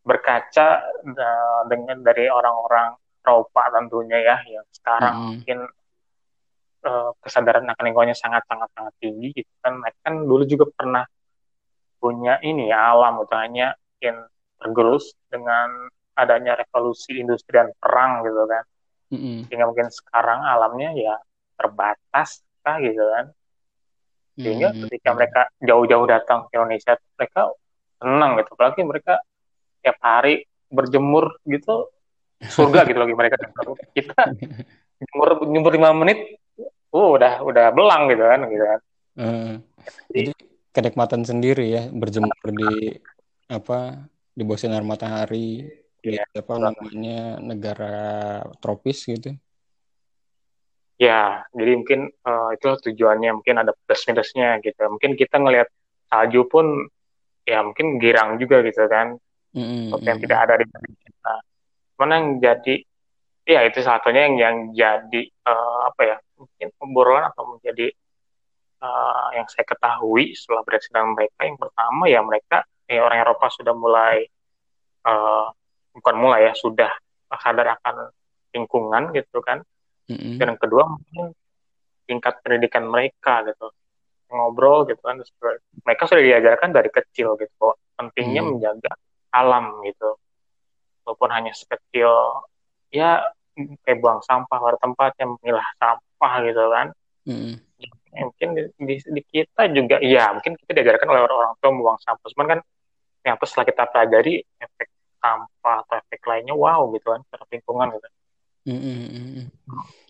berkaca 0.04 0.68
uh, 1.08 1.62
dengan 1.72 2.04
dari 2.04 2.28
orang-orang 2.28 2.96
Eropa 3.24 3.62
tentunya 3.72 4.20
ya 4.20 4.38
yang 4.48 4.66
sekarang 4.74 5.16
mm. 5.16 5.28
mungkin 5.40 5.60
uh, 6.88 7.12
kesadaran 7.24 7.68
akan 7.68 7.84
lingkungannya 7.84 8.18
sangat 8.18 8.44
sangat 8.48 8.68
sangat 8.76 8.94
tinggi 9.00 9.32
gitu 9.32 9.52
kan 9.64 9.80
mereka 9.80 10.00
kan 10.04 10.16
dulu 10.24 10.44
juga 10.44 10.66
pernah 10.72 11.04
punya 12.00 12.40
ini 12.42 12.72
ya 12.72 12.96
alam 12.96 13.22
itu 13.22 13.36
hanya 13.36 13.76
mungkin 13.76 14.16
tergerus 14.60 15.16
dengan 15.28 15.92
adanya 16.16 16.56
revolusi 16.56 17.20
industri 17.20 17.60
dan 17.60 17.72
perang 17.76 18.24
gitu 18.24 18.44
kan 18.48 18.64
mm 19.12 19.18
-hmm. 19.20 19.38
sehingga 19.48 19.66
mungkin 19.68 19.88
sekarang 19.92 20.40
alamnya 20.48 20.96
ya 20.96 21.16
terbatas 21.60 22.44
kah 22.64 22.80
gitu 22.80 23.04
kan 23.04 23.36
sehingga 24.40 24.72
hmm. 24.72 24.88
ketika 24.88 25.10
mereka 25.12 25.42
jauh-jauh 25.60 26.08
datang 26.08 26.48
ke 26.48 26.56
Indonesia 26.56 26.96
mereka 27.20 27.52
senang 28.00 28.40
gitu. 28.40 28.50
Apalagi 28.56 28.82
mereka 28.88 29.20
tiap 29.84 29.98
hari 30.00 30.48
berjemur 30.72 31.38
gitu 31.44 31.92
surga 32.40 32.88
gitu 32.88 33.00
lagi 33.00 33.14
mereka. 33.14 33.36
Kita 33.92 34.32
jemur 35.00 35.30
jemur 35.44 35.72
lima 35.76 35.92
menit 35.96 36.40
uh, 36.92 37.10
udah 37.16 37.44
udah 37.44 37.66
belang 37.76 38.08
gitu 38.12 38.24
kan 38.24 38.40
gitu 38.48 38.66
kan. 38.66 38.82
Hmm. 39.20 39.54
jadi 40.08 40.32
kenikmatan 40.72 41.28
sendiri 41.28 41.68
ya 41.68 41.84
berjemur 41.92 42.32
di 42.56 42.96
apa 43.52 44.08
di 44.32 44.48
bawah 44.48 44.60
sinar 44.62 44.86
matahari 44.86 45.68
ya, 46.00 46.24
di 46.24 46.38
apa 46.40 46.54
namanya 46.56 47.42
negara 47.44 47.98
tropis 48.64 49.04
gitu. 49.10 49.36
Ya 51.00 51.48
jadi 51.56 51.72
mungkin 51.80 52.12
uh, 52.24 52.56
itu 52.56 52.70
tujuannya. 52.92 53.40
Mungkin 53.40 53.56
ada 53.60 53.72
plus 53.88 54.04
minusnya 54.08 54.60
gitu. 54.64 54.84
Mungkin 54.88 55.20
kita 55.20 55.40
ngelihat 55.40 55.68
salju 56.08 56.48
pun 56.48 56.88
ya 57.50 57.66
mungkin 57.66 57.98
girang 57.98 58.38
juga 58.38 58.62
gitu 58.62 58.86
kan. 58.86 59.18
Mm-hmm. 59.50 60.06
yang 60.06 60.22
tidak 60.22 60.40
ada 60.46 60.54
di 60.62 60.66
kita. 60.70 61.36
Mana 61.98 62.22
yang 62.22 62.38
jadi 62.38 62.76
ya 63.50 63.66
itu 63.66 63.82
satunya 63.82 64.30
yang 64.30 64.38
yang 64.38 64.56
jadi 64.78 65.22
uh, 65.50 65.90
apa 65.90 66.02
ya 66.06 66.18
mungkin 66.38 66.70
pemborolan 66.78 67.34
atau 67.34 67.58
menjadi 67.58 67.90
uh, 68.86 69.34
yang 69.34 69.50
saya 69.50 69.66
ketahui 69.66 70.38
setelah 70.38 70.62
berinteraksi 70.62 70.94
dengan 70.94 71.18
mereka 71.18 71.40
yang 71.42 71.58
pertama 71.58 72.04
ya 72.06 72.22
mereka 72.22 72.58
ya 72.86 73.02
orang 73.02 73.26
Eropa 73.26 73.46
sudah 73.50 73.74
mulai 73.74 74.22
uh, 75.10 75.50
bukan 75.98 76.16
mulai 76.22 76.46
ya 76.46 76.54
sudah 76.54 76.92
sadar 77.42 77.74
akan 77.82 78.14
lingkungan 78.54 79.18
gitu 79.18 79.42
kan. 79.42 79.66
Mm-hmm. 80.14 80.38
Dan 80.38 80.46
yang 80.54 80.62
kedua 80.62 80.86
mungkin 80.86 81.34
tingkat 82.06 82.38
pendidikan 82.46 82.86
mereka 82.86 83.46
gitu 83.50 83.74
ngobrol 84.30 84.86
gitu 84.86 85.02
kan 85.02 85.18
mereka 85.84 86.04
sudah 86.06 86.24
diajarkan 86.24 86.70
dari 86.70 86.90
kecil 86.94 87.34
gitu 87.42 87.54
bahwa 87.58 87.76
pentingnya 87.98 88.42
mm. 88.46 88.50
menjaga 88.56 88.94
alam 89.34 89.82
gitu 89.86 90.16
walaupun 91.06 91.30
hanya 91.34 91.54
sekecil 91.54 92.10
ya 92.94 93.26
kayak 93.84 93.98
buang 94.00 94.22
sampah 94.24 94.58
pada 94.58 94.78
tempatnya 94.78 95.26
memilah 95.26 95.68
sampah 95.82 96.34
gitu 96.46 96.64
kan 96.70 96.88
mm. 97.26 97.54
ya, 97.82 98.22
mungkin 98.26 98.48
di, 98.54 98.62
di, 98.78 98.96
di 99.02 99.22
kita 99.26 99.70
juga 99.74 99.98
ya 100.02 100.34
mungkin 100.34 100.54
kita 100.58 100.72
diajarkan 100.78 101.08
oleh 101.10 101.22
orang 101.26 101.58
tua 101.58 101.70
membuang 101.74 102.00
sampah 102.02 102.28
cuman 102.38 102.48
kan 102.58 102.60
yang 103.28 103.36
setelah 103.44 103.68
kita 103.68 103.84
pelajari 103.90 104.34
efek 104.62 104.88
sampah 105.20 105.84
atau 105.84 105.96
efek 106.00 106.22
lainnya 106.24 106.56
wow 106.56 106.88
gitu 106.96 107.12
kan 107.12 107.22
terhadap 107.28 107.50
lingkungan 107.52 107.90
gitu 108.00 108.10
Mm-hmm. 108.68 109.48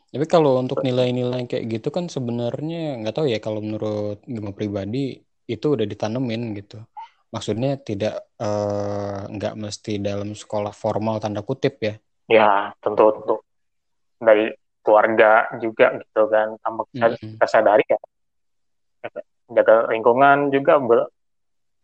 Tapi 0.09 0.25
kalau 0.25 0.57
untuk 0.57 0.81
nilai-nilai 0.81 1.45
kayak 1.45 1.65
gitu 1.69 1.93
kan 1.93 2.09
sebenarnya 2.09 2.97
nggak 2.97 3.13
tahu 3.13 3.29
ya 3.29 3.37
kalau 3.37 3.61
menurut 3.61 4.25
gue 4.25 4.53
pribadi 4.57 5.21
itu 5.45 5.65
udah 5.69 5.85
ditanemin 5.85 6.57
gitu. 6.57 6.81
Maksudnya 7.29 7.77
tidak 7.77 8.25
eh, 8.41 9.21
nggak 9.29 9.53
mesti 9.53 10.01
dalam 10.01 10.33
sekolah 10.33 10.73
formal 10.73 11.21
tanda 11.21 11.45
kutip 11.45 11.77
ya. 11.77 11.93
Ya 12.25 12.73
tentu 12.81 13.13
tentu 13.21 13.35
dari 14.17 14.49
keluarga 14.81 15.45
juga 15.61 15.93
gitu 16.01 16.21
kan 16.25 16.57
tanpa 16.65 16.81
kita, 16.89 17.05
mm-hmm. 17.13 17.31
kita 17.37 17.45
sadari 17.45 17.85
ya 17.85 17.99
jaga 19.49 19.89
lingkungan 19.89 20.53
juga 20.53 20.77
ber, 20.77 21.09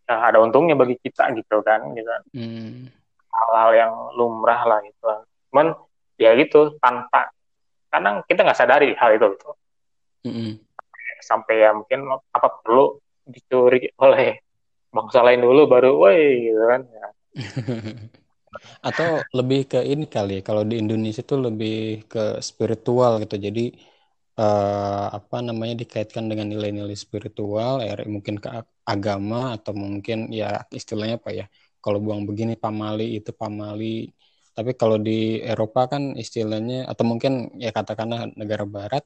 ya 0.06 0.30
ada 0.30 0.38
untungnya 0.42 0.74
bagi 0.74 0.98
kita 0.98 1.30
gitu 1.38 1.62
kan 1.62 1.94
gitu. 1.94 2.10
Mm. 2.34 2.90
hal-hal 3.36 3.72
yang 3.76 3.94
lumrah 4.16 4.64
lah 4.64 4.80
gitu 4.82 5.04
kan. 5.04 5.22
Cuman 5.52 5.68
ya 6.16 6.32
gitu 6.40 6.80
tanpa 6.80 7.35
kadang 7.96 8.16
kita 8.28 8.40
nggak 8.44 8.60
sadari 8.60 8.90
hal 9.00 9.10
itu 9.16 9.28
gitu. 9.34 9.50
Mm-hmm. 10.26 10.52
sampai 11.22 11.56
ya 11.62 11.70
mungkin 11.74 12.00
apa 12.34 12.48
perlu 12.62 12.98
dicuri 13.26 13.90
oleh 13.98 14.42
bangsa 14.94 15.26
lain 15.26 15.42
dulu 15.42 15.66
baru 15.66 15.92
woi 15.98 16.50
gitu 16.50 16.64
kan 16.66 16.82
ya. 16.86 17.08
atau 18.88 19.20
lebih 19.36 19.68
ke 19.68 19.80
ini 19.84 20.06
kali 20.08 20.40
ya 20.40 20.42
kalau 20.46 20.64
di 20.64 20.80
Indonesia 20.80 21.22
itu 21.26 21.36
lebih 21.36 22.08
ke 22.08 22.40
spiritual 22.40 23.20
gitu 23.20 23.36
jadi 23.36 23.76
uh, 24.40 25.08
apa 25.18 25.44
namanya 25.44 25.76
dikaitkan 25.84 26.26
dengan 26.32 26.48
nilai-nilai 26.52 26.96
spiritual 26.96 27.84
ya 27.84 28.00
mungkin 28.08 28.40
ke 28.40 28.50
agama 28.88 29.58
atau 29.60 29.74
mungkin 29.76 30.32
ya 30.32 30.64
istilahnya 30.72 31.20
apa 31.20 31.32
ya 31.36 31.46
kalau 31.84 32.00
buang 32.02 32.24
begini 32.30 32.56
pamali 32.56 33.20
itu 33.20 33.32
pamali 33.36 34.10
tapi 34.56 34.72
kalau 34.80 34.96
di 34.96 35.44
Eropa 35.44 35.92
kan 35.92 36.16
istilahnya 36.16 36.88
atau 36.88 37.04
mungkin 37.04 37.60
ya 37.60 37.76
katakanlah 37.76 38.32
negara 38.40 38.64
Barat 38.64 39.04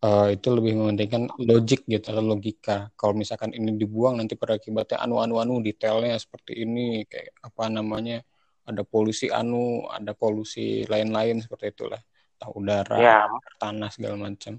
uh, 0.00 0.28
itu 0.32 0.48
lebih 0.48 0.80
mementingkan 0.80 1.28
logik 1.44 1.84
gitu 1.86 2.08
atau 2.08 2.24
logika. 2.24 2.88
Kalau 2.96 3.12
misalkan 3.12 3.52
ini 3.52 3.76
dibuang 3.76 4.18
nanti 4.18 4.34
pada 4.34 4.58
akibatnya 4.58 4.98
anu 5.04 5.22
anu 5.22 5.38
anu 5.44 5.60
detailnya 5.60 6.18
seperti 6.18 6.64
ini 6.64 7.04
kayak 7.04 7.36
apa 7.44 7.68
namanya 7.68 8.24
ada 8.64 8.80
polusi 8.86 9.26
anu, 9.30 9.86
ada 9.90 10.14
polusi 10.14 10.86
lain-lain 10.86 11.42
seperti 11.42 11.74
itulah. 11.74 12.00
Tahu 12.38 12.62
udara, 12.62 12.98
ya. 12.98 13.18
tanah 13.58 13.90
segala 13.92 14.18
macam. 14.18 14.58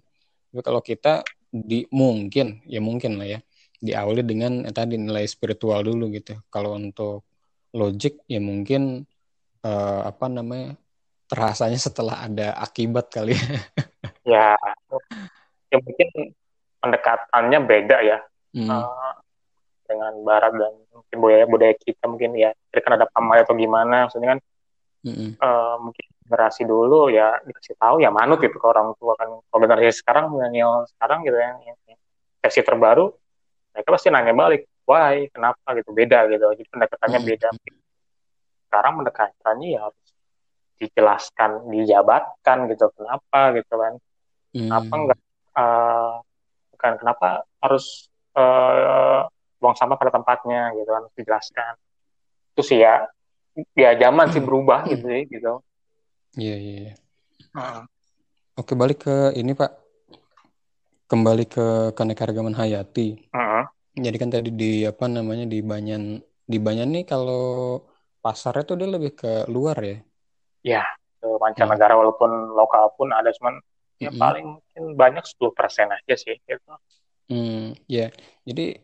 Tapi 0.51 0.62
kalau 0.63 0.82
kita 0.86 1.25
di 1.50 1.86
mungkin 1.93 2.65
ya 2.65 2.82
mungkin 2.82 3.22
lah 3.22 3.38
ya 3.38 3.39
diawali 3.84 4.24
dengan 4.25 4.63
eh, 4.65 4.74
tadi 4.74 4.96
nilai 4.96 5.27
spiritual 5.27 5.84
dulu 5.84 6.12
gitu. 6.15 6.39
Kalau 6.48 6.75
untuk 6.75 7.27
logik 7.74 8.24
ya 8.29 8.39
mungkin 8.39 9.03
uh, 9.63 10.08
apa 10.08 10.25
namanya 10.29 10.75
terasanya 11.27 11.79
setelah 11.79 12.24
ada 12.24 12.53
akibat 12.60 13.10
kali 13.10 13.34
ya. 13.34 13.58
ya, 14.24 14.48
ya 15.72 15.77
mungkin 15.82 16.36
pendekatannya 16.84 17.60
beda 17.65 17.98
ya. 18.05 18.20
Hmm. 18.53 18.70
Uh, 18.70 19.13
dengan 19.93 20.13
barat 20.24 20.53
dan 20.55 20.74
mungkin 20.89 21.17
budaya 21.20 21.46
budaya 21.46 21.74
kita 21.77 22.03
mungkin 22.08 22.32
ya 22.34 22.50
karena 22.72 23.03
ada 23.03 23.08
pamali 23.12 23.43
atau 23.43 23.53
gimana 23.53 24.08
maksudnya 24.08 24.36
kan 24.36 24.39
mm-hmm. 25.05 25.29
uh, 25.38 25.75
mungkin 25.84 26.05
generasi 26.24 26.63
dulu 26.63 27.12
ya 27.12 27.38
dikasih 27.43 27.75
tahu 27.77 28.00
ya 28.00 28.10
manut 28.10 28.39
gitu 28.39 28.55
ke 28.55 28.65
orang 28.65 28.96
tua 28.98 29.13
kan 29.20 29.29
kalau 29.29 29.60
generasi 29.62 30.00
sekarang 30.00 30.32
milenial 30.32 30.88
sekarang 30.96 31.27
gitu 31.27 31.36
ya 31.38 31.53
versi 32.41 32.62
terbaru 32.63 33.12
mereka 33.75 33.89
pasti 33.93 34.08
nanya 34.10 34.34
balik 34.34 34.65
why 34.88 35.27
kenapa 35.29 35.67
gitu 35.77 35.91
beda 35.91 36.32
gitu 36.32 36.46
jadi 36.58 36.70
pendekatannya 36.72 37.20
mm-hmm. 37.20 37.32
beda 37.38 37.50
sekarang 38.74 39.06
pendekatannya 39.06 39.77
ya 39.77 39.86
harus 39.86 40.01
dijelaskan 40.82 41.70
dijabatkan 41.70 42.65
gitu 42.74 42.89
kenapa 42.98 43.53
gitu 43.53 43.74
kan 43.77 43.94
mm. 44.58 44.65
kenapa 44.65 44.94
enggak 44.98 45.20
uh, 45.53 46.13
kan 46.82 46.94
kenapa 46.98 47.46
harus 47.62 48.10
uh, 48.34 49.30
buang 49.62 49.77
sampah 49.77 49.94
pada 50.01 50.10
tempatnya 50.10 50.74
gitu 50.74 50.89
kan 50.89 51.03
dijelaskan 51.13 51.74
itu 52.58 52.62
sih 52.65 52.82
ya 52.82 53.06
ya 53.77 53.94
zaman 53.94 54.34
sih 54.34 54.42
berubah 54.42 54.89
gitu 54.89 55.06
sih 55.06 55.24
gitu 55.30 55.62
iya 56.34 56.58
iya, 56.58 56.75
iya. 56.89 56.94
Uh. 57.53 57.86
oke 58.58 58.74
balik 58.74 59.06
ke 59.06 59.38
ini 59.38 59.53
pak 59.53 59.70
kembali 61.06 61.46
ke 61.46 61.94
keanekaragaman 61.94 62.58
hayati 62.58 63.22
uh. 63.38 63.70
jadi 63.94 64.18
kan 64.18 64.34
tadi 64.34 64.50
di 64.50 64.82
apa 64.89 65.06
namanya 65.06 65.46
di 65.46 65.62
Banyan 65.62 66.18
di 66.44 66.58
Banyan 66.58 66.89
nih 66.89 67.06
kalau 67.06 67.86
pasarnya 68.24 68.63
tuh 68.63 68.80
dia 68.80 68.88
lebih 68.88 69.12
ke 69.20 69.51
luar 69.51 69.77
ya 69.84 70.00
ya 70.63 70.84
ke 71.20 71.27
mancanegara 71.44 71.94
hmm. 71.94 72.01
walaupun 72.01 72.32
lokal 72.56 72.96
pun 72.96 73.12
ada 73.12 73.30
cuman 73.36 73.60
ya 74.00 74.10
hmm. 74.10 74.20
paling 74.20 74.46
mungkin 74.60 74.84
banyak 74.96 75.24
10% 75.24 75.96
aja 75.96 76.15
sih 76.15 76.36
gitu. 76.44 76.74
Hmm, 77.32 77.75
ya. 77.88 78.12
Jadi 78.44 78.75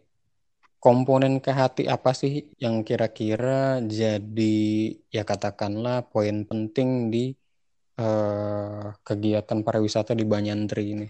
komponen 0.79 1.43
ke 1.43 1.51
hati 1.51 1.83
apa 1.91 2.15
sih 2.15 2.55
yang 2.55 2.87
kira-kira 2.87 3.83
jadi 3.83 4.95
ya 5.11 5.27
katakanlah 5.27 6.07
poin 6.07 6.47
penting 6.47 7.11
di 7.11 7.35
uh, 7.99 8.95
kegiatan 9.03 9.59
pariwisata 9.59 10.15
di 10.15 10.23
Banyandri 10.23 10.85
ini? 10.95 11.07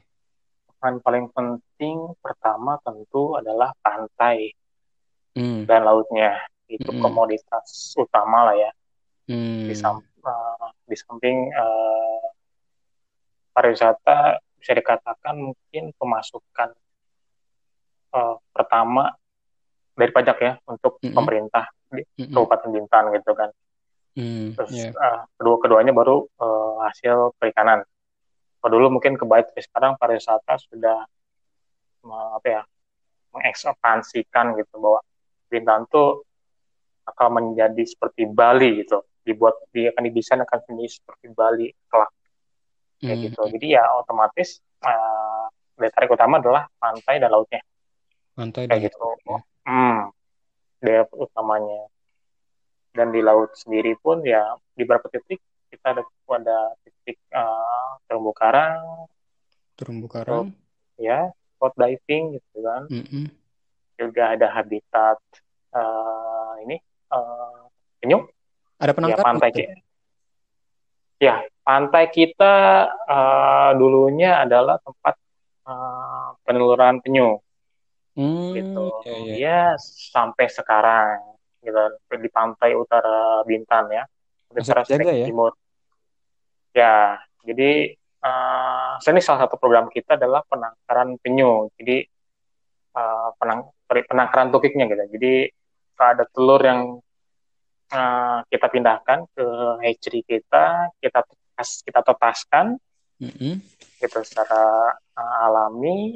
Yang 0.79 0.97
paling 1.05 1.25
penting 1.35 2.17
pertama 2.17 2.81
tentu 2.81 3.37
adalah 3.37 3.75
pantai 3.83 4.49
hmm. 5.37 5.69
dan 5.69 5.85
lautnya 5.85 6.33
itu 6.69 6.89
hmm. 6.89 7.01
komoditas 7.01 7.97
utama 7.97 8.51
lah 8.51 8.55
ya. 8.55 8.71
Hmm. 9.29 9.65
Di, 9.69 9.73
sam 9.73 10.01
uh, 10.01 10.67
di 10.85 10.95
samping 10.97 11.49
uh, 11.53 12.27
pariwisata 13.53 14.41
bisa 14.59 14.73
dikatakan 14.75 15.35
mungkin 15.39 15.95
pemasukan 15.95 16.69
uh, 18.13 18.35
pertama 18.51 19.13
dari 19.95 20.11
pajak 20.15 20.37
ya 20.39 20.53
untuk 20.67 20.99
mm 20.99 21.11
-hmm. 21.11 21.15
pemerintah 21.15 21.65
di 21.91 22.03
mm 22.03 22.07
-hmm. 22.15 22.33
Kabupaten 22.35 22.69
Bintan 22.71 23.03
gitu 23.15 23.31
kan. 23.35 23.49
Mm, 24.19 24.57
Terus 24.57 24.71
yeah. 24.75 24.91
uh, 24.95 25.23
kedua 25.39 25.55
keduanya 25.63 25.93
baru 25.95 26.27
uh, 26.39 26.83
hasil 26.87 27.35
perikanan. 27.39 27.83
Kalau 28.59 28.71
dulu 28.75 28.99
mungkin 28.99 29.15
kebaik 29.15 29.51
tapi 29.51 29.63
sekarang 29.63 29.95
pariwisata 29.95 30.59
sudah 30.59 31.07
uh, 32.03 32.29
apa 32.35 32.47
ya 32.47 32.61
mengekspansikan 33.31 34.57
gitu 34.59 34.75
bahwa 34.79 34.99
Bintan 35.49 35.87
tuh 35.87 36.28
akan 37.13 37.27
menjadi 37.41 37.83
seperti 37.85 38.29
Bali 38.29 38.85
gitu. 38.85 39.03
Dibuat 39.25 39.55
dia 39.73 39.93
akan 39.93 40.03
didesain 40.09 40.41
akan 40.41 40.57
menjadi 40.69 40.91
seperti 41.01 41.25
Bali 41.33 41.67
kelak. 41.89 42.11
Kayak 42.99 43.15
hmm. 43.15 43.25
gitu. 43.31 43.41
jadi 43.55 43.67
ya 43.79 43.83
otomatis 43.95 44.59
uh, 44.83 45.47
daya 45.79 45.91
tarik 45.95 46.11
utama 46.11 46.43
adalah 46.43 46.67
pantai 46.75 47.15
dan 47.23 47.31
lautnya. 47.31 47.63
Pantai 48.35 48.67
kayak 48.67 48.91
gitu. 48.91 48.99
Ya. 49.23 49.39
hmm, 49.67 49.99
daya 50.83 51.01
utamanya. 51.15 51.87
Dan 52.89 53.13
di 53.15 53.21
laut 53.23 53.53
sendiri 53.55 53.95
pun 54.01 54.25
ya 54.25 54.43
di 54.75 54.83
beberapa 54.83 55.07
titik 55.07 55.39
kita 55.69 55.93
ada 55.95 56.03
ada 56.03 56.59
titik 56.83 57.21
uh, 57.31 58.01
terumbu 58.09 58.35
karang. 58.35 59.07
Terumbu 59.79 60.07
karang. 60.11 60.51
ya 60.99 61.31
spot 61.55 61.75
diving 61.79 62.35
gitu 62.35 62.57
kan. 62.59 62.83
Mm 62.91 63.05
-hmm. 63.07 63.25
juga 63.99 64.31
ada 64.35 64.47
habitat 64.51 65.19
uh, 65.75 66.55
ini 66.63 66.79
uh, 67.13 67.67
penyu 68.01 68.25
ada 68.79 68.91
penangkaran 68.95 69.23
ya, 69.23 69.27
pantai 69.27 69.49
gitu? 69.51 69.73
ya 71.19 71.35
pantai 71.69 72.05
kita 72.09 72.55
uh, 73.05 73.71
dulunya 73.77 74.41
adalah 74.41 74.81
tempat 74.81 75.15
uh, 75.69 76.33
peneluran 76.41 76.97
penyu. 77.03 77.37
Hmm, 78.17 78.51
gitu. 78.57 78.89
ya, 79.05 79.15
ya. 79.21 79.35
ya 79.37 79.61
sampai 80.11 80.49
sekarang 80.49 81.37
gitu 81.61 81.77
di 82.17 82.29
pantai 82.33 82.73
utara 82.73 83.45
Bintan 83.45 83.93
ya. 83.93 84.03
Utara 84.49 84.81
ya? 84.81 85.29
timur. 85.29 85.53
Ya 86.73 87.21
jadi 87.45 87.93
uh, 88.25 88.97
ini 88.97 89.21
salah 89.21 89.45
satu 89.45 89.61
program 89.61 89.93
kita 89.93 90.17
adalah 90.17 90.41
penangkaran 90.49 91.21
penyu. 91.21 91.69
Jadi 91.77 92.01
uh, 92.97 93.29
penang 93.37 93.69
penangkaran 93.85 94.49
tukiknya 94.49 94.89
gitu. 94.89 95.05
Jadi 95.19 95.33
ada 95.99 96.23
telur 96.31 96.61
yang 96.63 97.03
uh, 97.93 98.39
kita 98.47 98.67
pindahkan 98.71 99.25
ke 99.35 99.45
hatchery 99.83 100.21
kita 100.23 100.93
kita 101.03 101.19
kita 101.59 101.99
tetaskan 102.05 102.79
mm-hmm. 103.19 103.53
gitu 103.99 104.19
secara 104.23 104.95
uh, 104.95 105.45
alami 105.49 106.15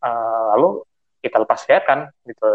uh, 0.00 0.42
lalu 0.56 0.82
kita 1.20 1.36
lepas 1.40 1.60
liarkan 1.68 2.08
gitu 2.24 2.50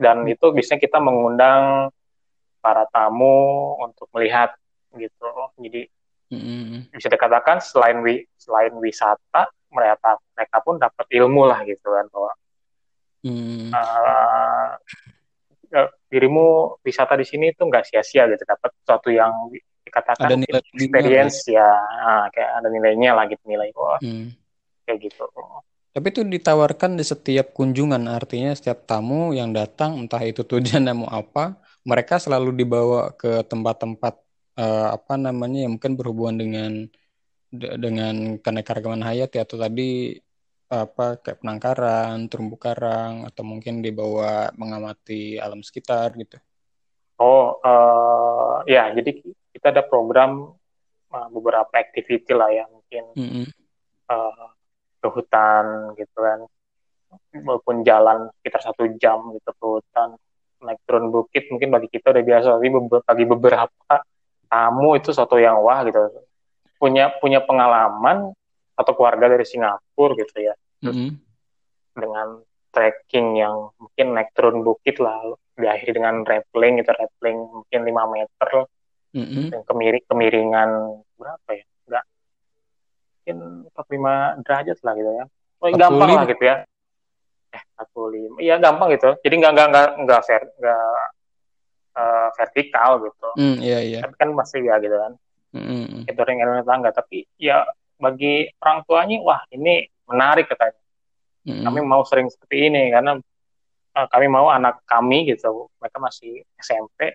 dan 0.00 0.24
mm-hmm. 0.24 0.34
itu 0.36 0.46
biasanya 0.52 0.80
kita 0.80 0.98
mengundang 1.00 1.88
para 2.60 2.84
tamu 2.92 3.76
untuk 3.80 4.08
melihat 4.12 4.52
gitu 4.96 5.28
jadi 5.56 5.88
mm-hmm. 6.34 6.92
bisa 6.92 7.08
dikatakan 7.08 7.62
selain 7.64 8.04
wi 8.04 8.28
selain 8.36 8.74
wisata 8.76 9.48
mereka 9.70 10.18
mereka 10.36 10.56
pun 10.60 10.76
dapat 10.76 11.06
ilmu 11.08 11.46
lah 11.46 11.62
gitu 11.64 11.88
kan 11.94 12.04
bahwa 12.10 12.32
mm-hmm. 13.24 13.70
uh, 13.74 14.74
dirimu 16.10 16.76
wisata 16.82 17.14
di 17.14 17.26
sini 17.26 17.54
itu 17.54 17.62
nggak 17.62 17.86
sia-sia 17.86 18.26
gitu 18.26 18.42
dapat 18.42 18.70
sesuatu 18.82 19.08
yang 19.14 19.30
dikatakan 19.86 20.26
ada 20.26 20.36
nilai 20.38 20.62
experience 20.74 21.46
ya 21.46 21.70
nah, 22.02 22.26
kayak 22.34 22.50
ada 22.62 22.68
nilainya 22.68 23.10
lah 23.14 23.24
gitu 23.30 23.42
nilai 23.46 23.70
wah 23.74 23.98
hmm. 24.02 24.34
kayak 24.86 25.10
gitu 25.10 25.26
tapi 25.90 26.06
itu 26.14 26.22
ditawarkan 26.22 26.98
di 26.98 27.04
setiap 27.06 27.50
kunjungan 27.50 28.06
artinya 28.06 28.54
setiap 28.54 28.86
tamu 28.86 29.34
yang 29.34 29.50
datang 29.50 29.98
entah 30.06 30.22
itu 30.22 30.46
tujuannya 30.46 30.94
mau 30.94 31.10
apa 31.10 31.58
mereka 31.82 32.22
selalu 32.22 32.54
dibawa 32.54 33.10
ke 33.14 33.42
tempat-tempat 33.46 34.14
uh, 34.58 34.88
apa 34.94 35.14
namanya 35.18 35.66
yang 35.66 35.78
mungkin 35.78 35.98
berhubungan 35.98 36.36
dengan 36.38 36.72
dengan 37.54 38.38
keanekaragaman 38.38 39.02
hayati 39.02 39.42
atau 39.42 39.58
tadi 39.58 40.14
apa 40.70 41.18
kayak 41.18 41.42
penangkaran, 41.42 42.30
terumbu 42.30 42.54
karang 42.54 43.26
atau 43.26 43.42
mungkin 43.42 43.82
dibawa 43.82 44.54
mengamati 44.54 45.34
alam 45.42 45.66
sekitar 45.66 46.14
gitu. 46.14 46.38
Oh, 47.18 47.58
uh, 47.60 48.62
ya 48.70 48.94
jadi 48.94 49.18
kita 49.50 49.74
ada 49.74 49.82
program 49.82 50.54
uh, 51.10 51.28
beberapa 51.34 51.74
activity 51.74 52.32
lah 52.32 52.48
ya 52.54 52.64
mungkin 52.70 53.04
mm 53.18 53.28
-hmm. 53.28 53.46
uh, 54.08 54.48
ke 55.02 55.08
hutan 55.10 55.92
gitu 55.98 56.18
kan 56.22 56.40
maupun 57.42 57.82
jalan 57.82 58.30
sekitar 58.40 58.70
satu 58.70 58.86
jam 58.96 59.18
gitu 59.34 59.50
ke 59.50 59.64
hutan 59.66 60.14
naik 60.60 60.78
turun 60.84 61.08
bukit 61.10 61.48
mungkin 61.50 61.72
bagi 61.72 61.88
kita 61.88 62.12
udah 62.12 62.24
biasa 62.24 62.46
tapi 62.60 62.68
bagi 62.70 63.24
beberapa 63.26 63.94
tamu 64.46 64.94
itu 64.94 65.10
suatu 65.10 65.40
yang 65.40 65.58
wah 65.64 65.82
gitu 65.88 65.98
punya 66.76 67.12
punya 67.18 67.40
pengalaman 67.42 68.36
atau 68.80 68.92
keluarga 68.96 69.28
dari 69.36 69.44
Singapura 69.44 70.16
gitu 70.16 70.36
ya. 70.40 70.54
Mm 70.80 70.92
-hmm. 70.96 71.10
dengan 71.92 72.40
trekking 72.70 73.36
yang 73.36 73.74
mungkin 73.76 74.06
naik 74.14 74.30
turun 74.32 74.62
bukit 74.62 74.96
lah 75.02 75.20
diakhiri 75.58 76.00
dengan 76.00 76.24
rappelling 76.24 76.80
itu 76.80 76.88
rappelling 76.88 77.38
mungkin 77.50 77.80
5 77.84 78.14
meter 78.16 78.48
mm-hmm. 79.12 79.44
yang 79.52 79.64
kemiring 79.66 80.04
kemiringan 80.06 80.70
berapa 81.18 81.50
ya? 81.52 81.64
Enggak. 81.84 82.04
Mungkin 83.20 83.36
45 83.76 84.44
derajat 84.46 84.78
lah 84.80 84.92
gitu 84.96 85.10
ya. 85.12 85.24
Oh, 85.60 85.68
gampang 85.76 86.10
lah 86.16 86.24
gitu 86.24 86.42
ya. 86.42 86.56
Eh 87.50 87.62
45 87.76 88.40
iya 88.40 88.54
gampang 88.56 88.88
gitu. 88.96 89.10
Jadi 89.20 89.34
nggak 89.36 89.52
nggak 89.52 89.68
nggak 89.68 89.88
nggak 90.06 90.20
ver, 90.24 90.42
nggak 90.56 90.96
uh, 91.98 92.28
vertikal 92.38 92.90
gitu. 93.04 93.28
Mm, 93.36 93.56
iya, 93.60 93.78
iya. 93.84 93.98
tapi 94.06 94.14
kan 94.16 94.30
masih 94.32 94.64
ya 94.64 94.80
gitu 94.80 94.96
kan. 94.96 95.14
Mm-hmm. 95.50 96.06
itu 96.06 96.22
ringan 96.22 96.62
tangga 96.62 96.94
tapi 96.94 97.26
ya 97.34 97.66
bagi 98.00 98.48
orang 98.64 98.80
tuanya 98.88 99.16
wah 99.20 99.40
ini 99.52 99.84
menarik 100.08 100.48
katanya 100.48 100.80
hmm. 101.46 101.62
kami 101.68 101.80
mau 101.84 102.02
sering 102.08 102.32
seperti 102.32 102.72
ini 102.72 102.90
karena 102.90 103.20
uh, 103.94 104.06
kami 104.10 104.26
mau 104.26 104.50
anak 104.50 104.82
kami 104.88 105.28
gitu 105.28 105.68
mereka 105.78 105.98
masih 106.00 106.42
SMP 106.58 107.14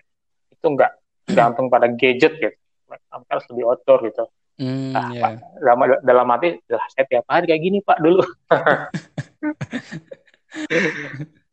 itu 0.52 0.66
nggak 0.66 0.92
gantung 1.36 1.66
pada 1.66 1.90
gadget 1.90 2.38
gitu 2.38 2.56
mereka 2.86 3.04
harus 3.26 3.44
lebih 3.50 3.64
outdoor 3.66 3.98
gitu 4.06 4.24
mm, 4.62 4.94
nah, 4.94 5.10
yeah. 5.10 5.22
pak, 5.22 5.30
dalam 5.58 5.78
dalam 6.06 6.26
hati 6.30 6.48
lah 6.70 6.84
saya 6.94 7.04
tiap 7.10 7.26
hari 7.26 7.44
kayak 7.50 7.62
gini 7.62 7.78
pak 7.82 7.98
dulu 7.98 8.22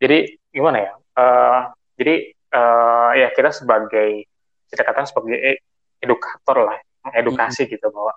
jadi 0.02 0.18
gimana 0.54 0.78
ya 0.78 0.94
uh, 1.18 1.62
jadi 1.98 2.16
uh, 2.54 3.12
ya 3.18 3.28
kita 3.34 3.50
sebagai 3.50 4.30
kita 4.70 4.82
katakan 4.86 5.10
sebagai 5.10 5.58
edukator 5.98 6.70
lah 6.70 6.78
edukasi 7.18 7.66
mm 7.66 7.68
-hmm. 7.68 7.74
gitu 7.78 7.88
bahwa 7.90 8.14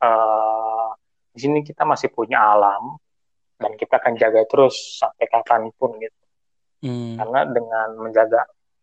uh, 0.00 0.90
di 1.30 1.38
sini 1.38 1.60
kita 1.62 1.86
masih 1.86 2.10
punya 2.10 2.40
alam 2.40 2.98
dan 3.60 3.76
kita 3.76 4.00
akan 4.00 4.16
jaga 4.16 4.42
terus 4.48 4.98
sampai 4.98 5.26
kapan 5.28 5.68
pun 5.76 5.94
gitu. 6.00 6.20
Mm. 6.80 7.20
Karena 7.20 7.40
dengan 7.44 7.88
menjaga 8.00 8.40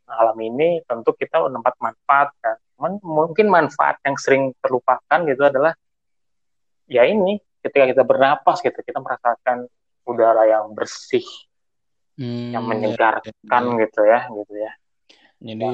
alam 0.07 0.37
ini 0.39 0.79
tentu 0.87 1.11
kita 1.17 1.43
mendapat 1.43 1.75
manfaat 1.81 2.29
kan. 2.39 2.57
Mungkin 3.01 3.49
manfaat 3.49 3.97
yang 4.05 4.15
sering 4.21 4.53
terlupakan 4.61 5.19
gitu 5.25 5.43
adalah 5.43 5.73
ya 6.87 7.03
ini 7.03 7.41
ketika 7.65 7.89
kita 7.89 8.03
bernapas 8.07 8.63
gitu 8.63 8.79
kita 8.79 9.01
merasakan 9.01 9.67
udara 10.07 10.47
yang 10.47 10.71
bersih 10.71 11.25
hmm, 12.15 12.55
yang 12.55 12.63
menyegarkan 12.63 13.27
ya, 13.35 13.67
ya. 13.67 13.81
gitu 13.83 14.01
ya 14.05 14.19
gitu 14.31 14.53
ya. 14.55 14.71
Jadi 15.37 15.73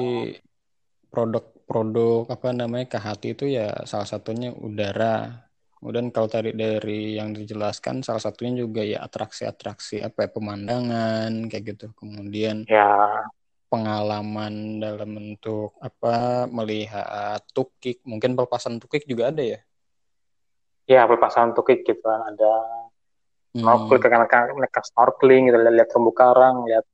produk-produk 1.64 2.28
apa 2.28 2.48
namanya 2.52 2.86
KHT 2.96 3.22
itu 3.40 3.44
ya 3.56 3.72
salah 3.88 4.08
satunya 4.08 4.52
udara. 4.52 5.48
Kemudian 5.80 6.08
kalau 6.12 6.28
tadi 6.32 6.56
dari 6.56 7.16
yang 7.16 7.36
dijelaskan 7.36 8.00
salah 8.00 8.20
satunya 8.20 8.64
juga 8.64 8.80
ya 8.80 9.04
atraksi-atraksi 9.04 10.00
apa 10.00 10.24
ya, 10.24 10.30
pemandangan 10.32 11.48
kayak 11.48 11.76
gitu. 11.76 11.86
Kemudian 11.96 12.64
ya 12.68 13.24
pengalaman 13.68 14.78
dalam 14.80 15.10
bentuk 15.18 15.76
apa 15.82 16.46
melihat 16.48 17.42
tukik, 17.52 18.00
mungkin 18.06 18.38
pelepasan 18.38 18.80
tukik 18.80 19.04
juga 19.04 19.28
ada 19.34 19.42
ya? 19.42 19.60
Ya, 20.84 21.08
pelepasan 21.08 21.56
tukik 21.56 21.84
gitu 21.84 22.00
kan 22.04 22.32
ada 22.32 22.52
hmm. 23.56 23.60
snorkel 23.60 23.98
mereka 24.56 24.80
snorkeling 24.84 25.48
gitu 25.52 25.56
lihat 25.58 25.88
terumbu 25.90 26.12
karang, 26.12 26.64
lihat 26.64 26.84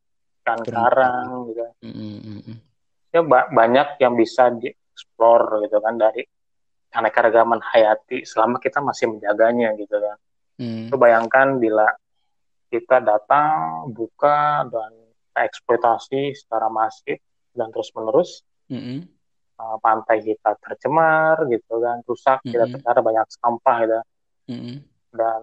ikan 0.43 0.63
karang 0.67 1.53
gitu. 1.53 1.63
Hmm, 1.85 1.95
hmm, 1.95 2.41
hmm 2.49 2.70
ya 3.11 3.21
ba 3.27 3.51
banyak 3.51 3.99
yang 3.99 4.15
bisa 4.15 4.51
dieksplor 4.55 5.67
gitu 5.67 5.79
kan 5.83 5.99
dari 5.99 6.23
keanekaragaman 6.91 7.63
hayati 7.63 8.27
selama 8.27 8.59
kita 8.59 8.83
masih 8.83 9.15
menjaganya 9.15 9.75
gitu 9.79 9.95
kan. 9.95 10.17
Hmm. 10.59 10.91
Itu 10.91 10.97
bayangkan 10.99 11.57
bila 11.63 11.87
kita 12.71 13.03
datang, 13.03 13.91
buka 13.91 14.67
dan 14.71 14.93
eksploitasi 15.35 16.35
secara 16.35 16.71
masif 16.71 17.19
dan 17.55 17.71
terus 17.75 17.91
menerus. 17.95 18.31
-hmm. 18.71 19.03
uh, 19.59 19.77
pantai 19.83 20.23
kita 20.23 20.55
tercemar 20.63 21.43
gitu 21.51 21.83
kan, 21.83 21.99
rusak, 22.07 22.39
-hmm. 22.43 22.51
kita 22.55 22.65
ternyata 22.71 23.01
banyak 23.03 23.27
sampah 23.35 23.77
gitu. 23.83 24.01
-hmm. 24.55 24.77
Dan 25.11 25.43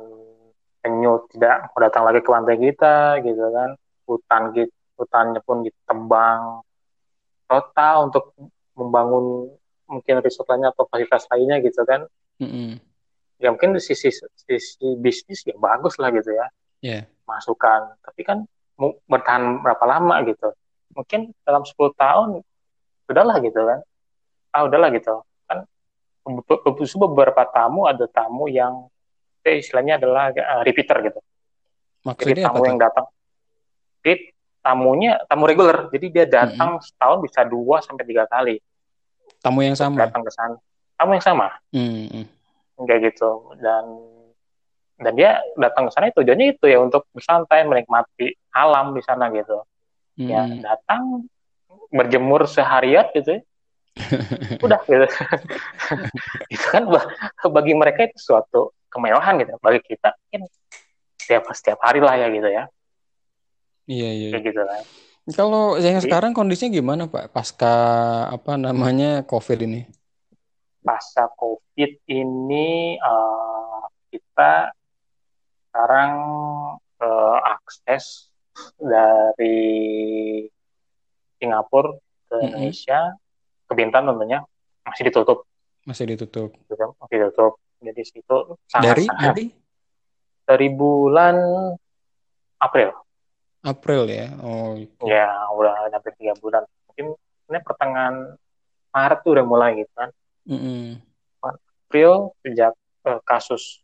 penyu 0.79 1.27
tidak 1.35 1.67
mau 1.75 1.79
datang 1.83 2.03
lagi 2.07 2.19
ke 2.23 2.29
pantai 2.31 2.55
kita 2.55 3.19
gitu 3.27 3.45
kan, 3.51 3.69
hutan 4.07 4.41
gitu, 4.55 4.75
hutannya 4.95 5.39
pun 5.43 5.67
ditebang, 5.67 6.63
total 7.47 8.11
untuk 8.11 8.35
membangun 8.77 9.49
mungkin 9.87 10.19
resort 10.19 10.47
lainnya 10.51 10.75
atau 10.75 10.85
fasilitas 10.85 11.25
lainnya 11.31 11.57
gitu 11.63 11.81
kan. 11.87 12.05
Mm-hmm. 12.37 12.85
ya 13.41 13.49
mungkin 13.49 13.73
di 13.73 13.81
sisi 13.81 14.13
sisi 14.13 14.87
bisnis 14.97 15.41
ya 15.41 15.57
bagus 15.57 15.97
lah 15.97 16.13
gitu 16.13 16.29
ya. 16.35 16.47
Yeah. 16.81 17.03
masukan. 17.25 17.97
Tapi 18.05 18.21
kan 18.21 18.45
bertahan 19.09 19.65
berapa 19.65 19.83
lama 19.89 20.21
gitu. 20.29 20.53
Mungkin 20.93 21.33
dalam 21.41 21.65
10 21.65 21.73
tahun 21.97 22.27
udahlah 23.09 23.37
gitu 23.41 23.57
kan. 23.57 23.79
Ah 24.53 24.61
udahlah 24.69 24.89
gitu. 24.93 25.21
Kan 25.49 25.65
beberapa 26.97 27.43
tamu 27.49 27.89
ada 27.89 28.05
tamu 28.09 28.45
yang 28.49 28.89
eh, 29.41 29.63
istilahnya 29.63 29.97
adalah 29.97 30.29
uh, 30.33 30.61
repeater 30.61 30.97
gitu. 31.05 31.19
Maksudnya 32.05 32.33
jadi 32.35 32.41
tamu 32.45 32.63
yang 32.67 32.79
datang. 32.79 33.05
Repeat 34.05 34.36
tamunya 34.67 35.23
tamu 35.31 35.47
reguler. 35.47 35.87
Jadi 35.87 36.05
dia 36.11 36.25
datang 36.27 36.75
mm 36.75 36.79
-hmm. 36.83 36.87
setahun 36.91 37.17
bisa 37.23 37.47
dua 37.47 37.79
sampai 37.79 38.03
tiga 38.03 38.27
kali. 38.27 38.59
Tamu 39.39 39.63
yang 39.63 39.79
sama? 39.79 40.03
Datang 40.03 40.27
ke 40.27 40.31
sana. 40.35 40.59
Tamu 40.99 41.15
yang 41.15 41.23
sama. 41.23 41.47
Mm 41.71 41.87
-hmm. 42.11 42.23
kayak 42.83 43.01
gitu. 43.15 43.55
Dan 43.63 43.85
dan 44.99 45.13
dia 45.15 45.39
datang 45.55 45.87
ke 45.87 45.91
sana 45.95 46.11
tujuannya 46.11 46.59
itu 46.59 46.65
ya 46.67 46.83
untuk 46.83 47.07
bersantai 47.15 47.63
menikmati 47.63 48.35
alam 48.51 48.91
di 48.91 48.99
sana 49.07 49.31
gitu. 49.31 49.63
Mm 50.19 50.27
-hmm. 50.27 50.27
ya 50.27 50.41
datang 50.75 51.23
berjemur 51.87 52.43
seharian 52.43 53.07
gitu 53.15 53.39
ya. 53.39 53.41
udah 54.65 54.83
gitu. 54.83 55.07
Itu 56.53 56.65
kan 56.69 56.85
bagi 57.49 57.73
mereka 57.73 58.05
itu 58.05 58.19
suatu 58.21 58.69
kemewahan 58.93 59.41
gitu. 59.41 59.57
Bagi 59.57 59.81
kita 59.81 60.13
mungkin 60.13 60.45
setiap 61.17 61.49
setiap 61.49 61.79
hari 61.81 61.97
lah 61.97 62.13
ya 62.13 62.29
gitu 62.29 62.45
ya 62.45 62.69
Iya 63.87 64.09
iya. 64.11 64.29
Kayak 64.35 64.43
gitu 64.51 64.61
kan. 64.67 64.83
Kalau 65.35 65.75
yang 65.75 65.99
sekarang 65.99 66.31
kondisinya 66.31 66.71
gimana 66.71 67.03
Pak 67.11 67.35
pasca 67.35 67.75
apa 68.31 68.55
namanya 68.55 69.27
COVID 69.27 69.59
ini? 69.67 69.83
Pasca 70.79 71.27
COVID 71.35 72.07
ini 72.07 72.95
uh, 72.95 73.83
kita 74.07 74.71
sekarang 75.67 76.13
uh, 76.79 77.37
akses 77.43 78.31
dari 78.79 79.67
Singapura 81.35 81.91
ke 81.91 81.99
mm 81.99 82.31
-hmm. 82.31 82.45
Indonesia 82.47 82.99
ke 83.67 83.73
Bintan 83.75 84.07
tentunya 84.07 84.39
masih 84.87 85.11
ditutup. 85.11 85.43
Masih 85.83 86.07
ditutup. 86.07 86.55
Masih 87.03 87.15
ditutup. 87.19 87.53
Jadi 87.83 88.01
situ 88.07 88.37
sangat 88.71 88.95
dari 88.95 89.05
dari 89.11 89.45
dari 90.47 90.67
bulan 90.71 91.35
April. 92.63 93.06
April 93.65 94.05
ya. 94.09 94.31
Oh. 94.41 94.77
Ya, 95.03 95.29
udah 95.53 95.89
hampir 95.89 96.13
tiga 96.19 96.37
bulan. 96.37 96.63
Mungkin 96.91 97.17
ini 97.17 97.59
pertengahan 97.63 98.37
Maret 98.93 99.19
tuh 99.21 99.31
udah 99.37 99.45
mulai 99.45 99.77
gitu 99.77 99.93
kan. 99.93 100.09
Mm 100.47 100.59
-hmm. 100.59 100.83
April 101.87 102.35
sejak 102.43 102.73
uh, 103.07 103.19
kasus 103.23 103.79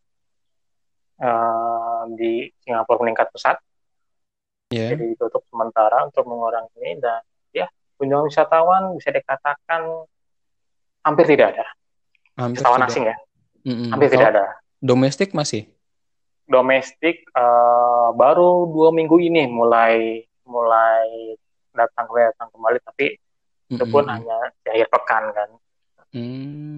uh, 1.22 2.04
di 2.18 2.52
Singapura 2.64 3.04
meningkat 3.06 3.32
pesat. 3.32 3.58
Yeah. 4.74 4.98
Jadi 4.98 5.14
ditutup 5.14 5.46
sementara 5.48 6.04
untuk 6.04 6.26
mengurangi 6.26 6.74
ini 6.82 6.98
dan 6.98 7.22
ya 7.54 7.70
kunjungan 8.02 8.26
wisatawan 8.26 8.98
bisa 8.98 9.14
dikatakan 9.14 9.82
hampir 11.06 11.26
tidak 11.30 11.56
ada. 11.56 11.66
Hampir 12.36 12.60
wisatawan 12.60 12.82
tidak. 12.84 12.92
asing 12.92 13.04
ya. 13.06 13.16
Mm 13.64 13.76
-hmm. 13.76 13.90
Hampir 13.94 14.08
oh, 14.10 14.12
tidak 14.18 14.30
ada. 14.34 14.46
Domestik 14.84 15.30
masih? 15.32 15.70
Domestik 16.44 17.24
uh, 17.32 18.12
baru 18.14 18.68
dua 18.68 18.90
minggu 18.92 19.16
ini 19.20 19.48
mulai 19.48 20.24
mulai 20.44 21.36
datang 21.72 22.06
datang 22.12 22.48
kembali 22.52 22.80
tapi 22.84 23.06
mm-hmm. 23.16 23.76
itu 23.80 23.86
pun 23.90 24.06
hanya 24.12 24.38
di 24.62 24.68
akhir 24.70 24.88
pekan 24.92 25.24
kan. 25.32 25.50
Hmm. 26.14 26.78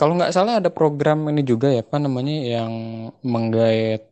Kalau 0.00 0.16
nggak 0.18 0.34
salah 0.34 0.58
ada 0.58 0.72
program 0.72 1.28
ini 1.30 1.46
juga 1.46 1.70
ya 1.70 1.84
apa 1.84 2.00
namanya 2.00 2.34
yang 2.42 2.72
menggait 3.22 4.02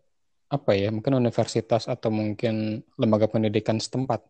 apa 0.48 0.70
ya 0.76 0.88
mungkin 0.94 1.18
universitas 1.18 1.90
atau 1.90 2.12
mungkin 2.12 2.84
lembaga 2.94 3.26
pendidikan 3.26 3.80
setempat. 3.80 4.22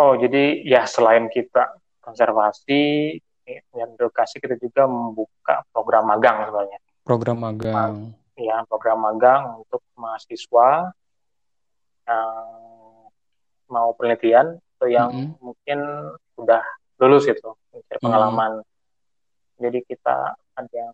Oh 0.00 0.18
jadi 0.18 0.64
ya 0.66 0.88
selain 0.90 1.30
kita 1.30 1.78
konservasi 2.02 3.14
dan 3.44 3.88
edukasi 3.94 4.40
kita 4.40 4.56
juga 4.58 4.88
membuka 4.88 5.62
program 5.70 6.10
magang 6.10 6.48
sebenarnya. 6.48 6.78
Program 7.04 7.38
magang 7.38 8.16
ya 8.34 8.66
program 8.66 9.02
magang 9.02 9.62
untuk 9.62 9.82
mahasiswa 9.94 10.90
yang 12.04 12.36
mau 13.70 13.94
penelitian 13.96 14.58
atau 14.76 14.88
yang 14.90 15.08
mm 15.10 15.20
-hmm. 15.24 15.40
mungkin 15.40 15.78
sudah 16.36 16.62
lulus 17.00 17.24
itu 17.30 17.50
mencari 17.72 17.98
pengalaman. 18.02 18.52
Mm 18.60 18.62
-hmm. 18.62 19.60
Jadi 19.64 19.78
kita 19.86 20.34
ada 20.58 20.74
yang 20.74 20.92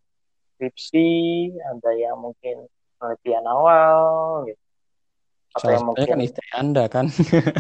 skripsi, 0.55 1.11
ada 1.57 1.91
yang 1.97 2.21
mungkin 2.21 2.69
penelitian 3.01 3.45
awal, 3.49 3.97
gitu. 4.45 4.61
Atau 5.51 5.67
Salah 5.67 5.75
yang 5.75 5.87
mungkin 5.89 6.07
kan 6.07 6.21
istri 6.23 6.47
Anda 6.55 6.85
kan. 6.87 7.07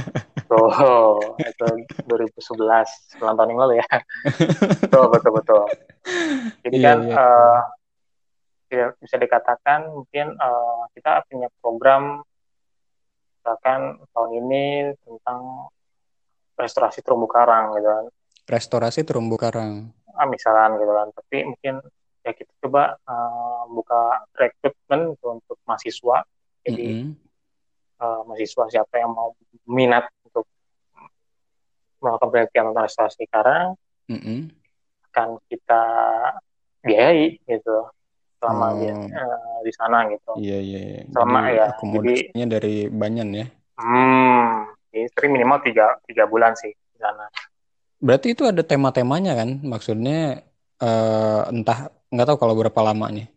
oh, 0.54 1.18
itu 1.42 1.66
2011, 2.06 3.18
9 3.18 3.34
tahun 3.34 3.50
yang 3.50 3.60
lalu 3.66 3.74
ya. 3.82 3.90
betul, 4.86 5.04
betul, 5.10 5.32
betul. 5.42 5.64
Jadi 6.62 6.76
yeah, 6.78 6.86
kan 6.86 6.98
yeah. 7.08 7.18
Uh, 7.18 7.58
ya, 7.58 7.79
bisa 9.02 9.16
dikatakan 9.18 9.90
mungkin 9.90 10.38
uh, 10.38 10.86
kita 10.94 11.26
punya 11.26 11.50
program 11.58 12.22
misalkan 13.40 13.98
tahun 14.14 14.30
ini 14.44 14.64
tentang 15.02 15.72
restorasi 16.54 17.00
terumbu 17.00 17.26
karang 17.26 17.74
gitu 17.74 17.88
kan. 17.88 18.06
Restorasi 18.46 19.00
terumbu 19.02 19.40
karang. 19.40 19.90
Ah, 20.14 20.28
misalkan 20.28 20.76
gitu 20.76 20.92
kan. 20.92 21.08
Tapi 21.16 21.36
mungkin 21.48 21.74
ya 22.20 22.32
kita 22.36 22.52
coba 22.62 23.00
uh, 23.08 23.64
buka 23.72 24.28
rekrutmen 24.36 25.16
untuk 25.16 25.58
mahasiswa. 25.64 26.22
Jadi 26.68 26.86
mm 26.86 27.00
-hmm. 27.00 27.12
uh, 28.04 28.22
mahasiswa 28.28 28.64
siapa 28.68 28.94
yang 29.00 29.16
mau 29.16 29.32
minat 29.64 30.04
untuk 30.28 30.44
melakukan 32.04 32.28
penelitian 32.28 32.64
tentang 32.70 32.84
restorasi 32.84 33.24
karang 33.32 33.68
mm 34.12 34.20
-hmm. 34.20 34.40
akan 35.10 35.28
kita 35.48 35.82
biayai 36.84 37.40
gitu 37.44 37.88
selama 38.40 38.66
oh. 38.66 38.74
dia 38.80 38.94
uh, 38.96 39.58
di 39.60 39.72
sana 39.76 40.08
gitu. 40.08 40.30
Iya 40.40 40.58
iya. 40.58 40.80
iya. 40.80 41.00
Selama 41.12 41.38
jadi, 41.44 41.52
ya. 41.52 41.64
Akomodasinya 41.76 42.46
dari 42.48 42.74
Banyan 42.88 43.28
ya. 43.36 43.46
Hmm, 43.76 44.48
istri 44.96 45.26
minimal 45.28 45.60
tiga 45.60 46.00
tiga 46.08 46.24
bulan 46.24 46.56
sih 46.56 46.72
di 46.72 46.98
sana. 46.98 47.28
berarti 48.00 48.32
itu 48.32 48.48
ada 48.48 48.64
tema-temanya 48.64 49.36
kan? 49.36 49.60
Maksudnya 49.60 50.40
uh, 50.80 51.52
entah 51.52 51.92
nggak 52.08 52.26
tahu 52.32 52.38
kalau 52.40 52.56
berapa 52.56 52.80
lamanya. 52.80 53.28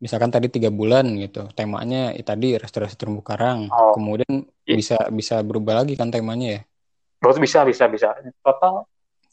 Misalkan 0.00 0.32
tadi 0.32 0.48
tiga 0.48 0.72
bulan 0.72 1.10
gitu, 1.20 1.50
temanya 1.52 2.16
ya, 2.16 2.22
tadi 2.24 2.56
restorasi 2.56 2.96
terumbu 2.96 3.20
karang. 3.20 3.68
Oh. 3.68 3.92
Kemudian 3.92 4.48
iya. 4.64 4.76
bisa 4.80 4.96
bisa 5.12 5.44
berubah 5.44 5.84
lagi 5.84 5.92
kan 5.92 6.08
temanya 6.08 6.48
ya? 6.56 6.60
Terus 7.20 7.36
bisa 7.36 7.68
bisa 7.68 7.84
bisa. 7.90 8.16
Total 8.40 8.88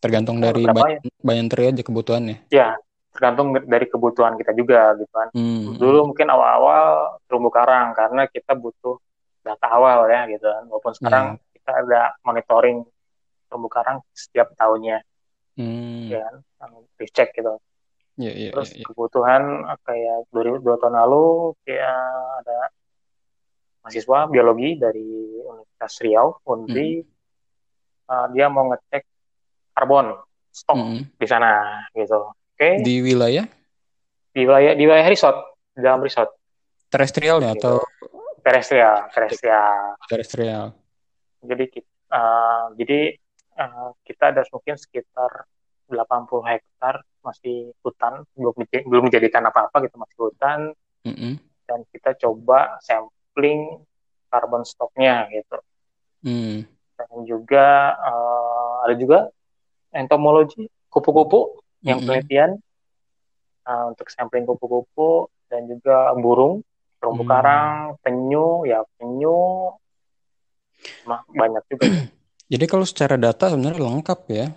tergantung 0.05 0.37
dari 0.37 0.61
banyak, 0.69 1.01
ya? 1.01 1.11
banyak 1.25 1.73
aja 1.73 1.81
kebutuhannya. 1.81 2.37
Ya, 2.53 2.77
tergantung 3.15 3.55
dari 3.55 3.87
kebutuhan 3.87 4.35
kita 4.35 4.51
juga 4.51 4.91
gitu 4.99 5.07
kan. 5.15 5.31
Hmm. 5.31 5.79
Dulu 5.79 6.11
mungkin 6.11 6.27
awal-awal 6.27 7.15
terumbu 7.23 7.47
karang 7.47 7.95
karena 7.95 8.27
kita 8.27 8.59
butuh 8.59 8.99
data 9.39 9.67
awal 9.71 10.11
ya 10.11 10.27
gitu 10.27 10.43
kan. 10.43 10.63
Walaupun 10.67 10.93
sekarang 10.99 11.25
yeah. 11.39 11.51
kita 11.55 11.71
ada 11.71 12.01
monitoring 12.27 12.83
terumbu 13.47 13.71
karang 13.71 14.03
setiap 14.11 14.51
tahunnya. 14.59 14.99
Hmm. 15.55 16.11
Ya 16.11 16.27
kan, 16.59 16.69
dicek 16.99 17.31
gitu. 17.31 17.55
Yeah, 18.19 18.35
yeah, 18.35 18.51
Terus 18.51 18.75
yeah, 18.75 18.83
yeah. 18.83 18.87
kebutuhan 18.91 19.43
kayak 19.87 20.17
dua, 20.31 20.59
dua 20.59 20.75
tahun 20.79 20.95
lalu 20.99 21.55
kayak 21.63 21.99
ada 22.43 22.59
mahasiswa 23.83 24.19
biologi 24.27 24.75
dari 24.75 25.39
Universitas 25.39 25.93
Riau, 26.03 26.27
Unri, 26.47 26.99
hmm. 26.99 28.11
uh, 28.11 28.27
dia 28.35 28.51
mau 28.51 28.71
ngecek 28.71 29.03
karbon 29.75 30.15
stok 30.55 30.79
hmm. 30.79 31.19
di 31.19 31.27
sana 31.27 31.83
gitu 31.91 32.31
okay. 32.55 32.79
di 32.81 33.03
wilayah 33.03 33.45
di 34.31 34.41
wilayah 34.47 34.73
di 34.73 34.83
wilayah 34.87 35.07
resort 35.11 35.37
di 35.75 35.79
dalam 35.83 35.99
resort 35.99 36.31
terestrialnya 36.87 37.51
gitu. 37.55 37.59
atau 37.59 37.75
terestrial 38.39 39.11
terestrial 39.11 39.99
terestrial 40.07 40.65
jadi 41.43 41.65
uh, 42.15 42.65
jadi 42.79 42.99
uh, 43.59 43.89
kita 44.07 44.31
ada 44.31 44.41
mungkin 44.49 44.75
sekitar 44.79 45.45
80 45.91 46.49
hektar 46.49 47.05
masih 47.21 47.73
hutan 47.81 48.25
belum 48.33 48.53
belum 48.89 49.03
menjadikan 49.09 49.45
apa-apa 49.45 49.85
gitu 49.85 49.97
masih 49.97 50.17
hutan 50.17 50.59
mm 51.05 51.13
-hmm. 51.13 51.33
dan 51.65 51.79
kita 51.93 52.17
coba 52.25 52.77
sampling 52.81 53.81
karbon 54.29 54.65
stoknya 54.65 55.29
gitu 55.33 55.57
mm. 56.25 56.57
dan 56.97 57.11
juga 57.25 57.97
uh, 57.97 58.85
ada 58.85 58.95
juga 58.97 59.29
entomologi 59.93 60.69
kupu-kupu 60.89 61.64
yang 61.85 62.01
mm-hmm. 62.01 62.09
penelitian 62.09 62.51
uh, 63.69 63.93
untuk 63.93 64.09
sampling 64.09 64.49
kupu-kupu 64.49 65.29
dan 65.45 65.69
juga 65.69 66.09
burung, 66.17 66.65
terumbu 66.97 67.23
mm. 67.23 67.29
karang, 67.29 67.77
penyu, 68.01 68.65
ya 68.65 68.81
penyu, 68.97 69.69
mah 71.05 71.21
banyak 71.29 71.63
juga. 71.69 71.85
Jadi 72.51 72.65
kalau 72.69 72.85
secara 72.85 73.17
data 73.17 73.49
sebenarnya 73.49 73.81
lengkap 73.81 74.19
ya? 74.29 74.47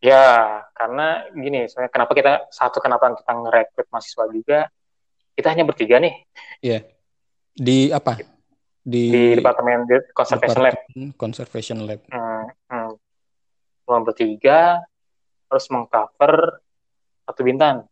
Ya, 0.00 0.64
karena 0.72 1.28
gini, 1.36 1.68
soalnya 1.68 1.92
kenapa 1.92 2.16
kita 2.16 2.48
satu 2.48 2.80
kenapa 2.80 3.12
kita 3.14 3.32
ngerekrut 3.36 3.86
mahasiswa 3.92 4.24
juga, 4.32 4.58
kita 5.36 5.52
hanya 5.52 5.68
bertiga 5.68 6.00
nih. 6.00 6.14
Iya. 6.64 6.88
Di 7.52 7.92
apa? 7.92 8.16
Di, 8.80 9.02
di 9.12 9.24
departemen 9.36 9.84
conservation 10.16 10.62
lab. 10.64 10.76
Conservation 11.20 11.78
lab. 11.84 12.00
Hmm, 12.08 12.48
hmm. 12.72 12.90
Cuma 13.84 13.98
bertiga, 14.00 14.80
harus 15.50 15.66
mengcover 15.68 16.62
satu 17.26 17.42
bintang. 17.42 17.90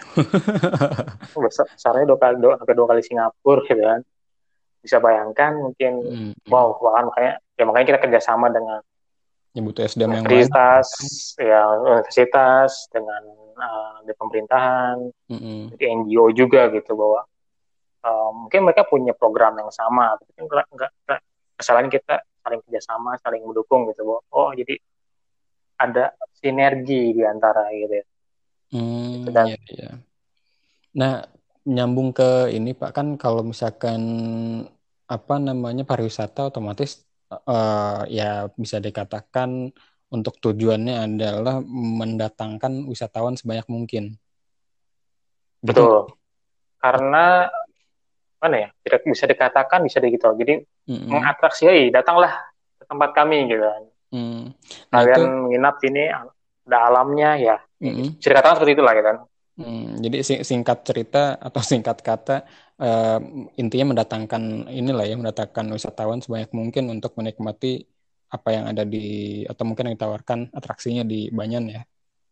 Besarnya 1.34 2.06
dua 2.06 2.18
kali 2.18 2.36
dua, 2.38 2.54
sampai 2.56 2.74
dua 2.78 2.86
kali 2.88 3.02
Singapura 3.02 3.66
gitu 3.66 3.82
kan. 3.82 4.00
Bisa 4.80 4.96
bayangkan 4.96 5.52
mungkin 5.60 5.92
hmm. 6.00 6.32
wow 6.48 6.72
bahkan 6.80 7.12
makanya 7.12 7.32
ya 7.60 7.64
makanya 7.68 7.86
kita 7.92 8.00
kerjasama 8.00 8.48
dengan 8.48 8.80
ya 9.50 9.60
butuh 9.60 9.82
SDM 9.82 10.10
yang 10.14 10.24
universitas 10.24 10.88
ya 11.36 11.62
universitas 11.74 12.86
dengan 12.94 13.22
uh, 13.58 13.98
di 14.06 14.12
pemerintahan 14.14 14.96
mm-hmm. 15.26 15.74
di 15.74 15.84
NGO 15.90 16.30
juga 16.30 16.70
gitu 16.70 16.94
bahwa 16.94 17.26
uh, 18.06 18.30
mungkin 18.30 18.62
mereka 18.62 18.86
punya 18.86 19.10
program 19.12 19.58
yang 19.58 19.70
sama 19.74 20.14
tapi 20.16 20.30
kan 20.38 20.46
enggak, 20.70 20.90
enggak, 21.02 21.20
kesalahan 21.58 21.90
kita 21.90 22.22
saling 22.40 22.60
kerjasama 22.62 23.18
saling 23.20 23.42
mendukung 23.42 23.90
gitu 23.90 24.06
bahwa 24.06 24.22
oh 24.30 24.50
jadi 24.54 24.78
ada 25.80 26.12
sinergi 26.36 27.16
di 27.16 27.22
antara 27.24 27.72
gitu 27.72 27.94
ya. 27.96 28.06
Hmm, 28.70 29.24
Dan, 29.32 29.46
iya, 29.48 29.58
iya. 29.72 29.90
Nah, 30.94 31.24
nyambung 31.64 32.12
ke 32.12 32.52
ini 32.52 32.76
Pak 32.76 32.92
kan 32.92 33.08
kalau 33.16 33.40
misalkan 33.40 34.00
apa 35.10 35.34
namanya 35.42 35.82
pariwisata 35.82 36.54
otomatis 36.54 37.02
uh, 37.32 38.06
ya 38.06 38.46
bisa 38.54 38.78
dikatakan 38.78 39.74
untuk 40.10 40.38
tujuannya 40.42 41.06
adalah 41.06 41.62
mendatangkan 41.66 42.86
wisatawan 42.86 43.38
sebanyak 43.38 43.66
mungkin. 43.70 44.04
Gitu? 45.62 45.70
Betul. 45.74 46.14
Karena 46.80 47.46
mana 48.40 48.56
ya 48.56 48.68
tidak 48.82 49.06
bisa 49.06 49.24
dikatakan 49.28 49.84
bisa 49.84 49.98
begitu. 50.02 50.30
Jadi 50.34 50.54
mm 50.62 50.90
-hmm. 50.90 51.08
mengatraksi, 51.10 51.68
hey, 51.68 51.82
datanglah 51.94 52.32
ke 52.78 52.84
tempat 52.86 53.10
kami 53.14 53.50
gitu 53.50 53.62
kan. 53.62 53.82
Hmm. 54.10 54.50
Nah, 54.90 55.00
Kalian 55.02 55.18
itu... 55.18 55.26
menginap 55.46 55.74
sini 55.78 56.02
ada 56.10 56.78
alamnya 56.90 57.30
ya. 57.38 57.56
Hmm. 57.82 58.18
Cerita 58.18 58.54
seperti 58.58 58.78
itulah 58.78 58.92
gitu 58.94 59.06
kan. 59.06 59.18
Hmm, 59.60 60.00
jadi 60.00 60.16
singkat 60.40 60.86
cerita 60.86 61.36
atau 61.36 61.60
singkat 61.70 62.00
kata 62.00 62.46
uh, 62.80 63.18
intinya 63.60 63.94
mendatangkan 63.94 64.70
inilah 64.72 65.04
ya 65.04 65.16
mendatangkan 65.18 65.68
wisatawan 65.74 66.24
sebanyak 66.24 66.50
mungkin 66.56 66.88
untuk 66.88 67.12
menikmati 67.18 67.84
apa 68.30 68.48
yang 68.54 68.64
ada 68.70 68.86
di 68.86 69.42
atau 69.42 69.66
mungkin 69.66 69.90
yang 69.90 69.96
ditawarkan 69.98 70.54
atraksinya 70.54 71.02
di 71.02 71.28
Banyan 71.34 71.66
ya. 71.66 71.82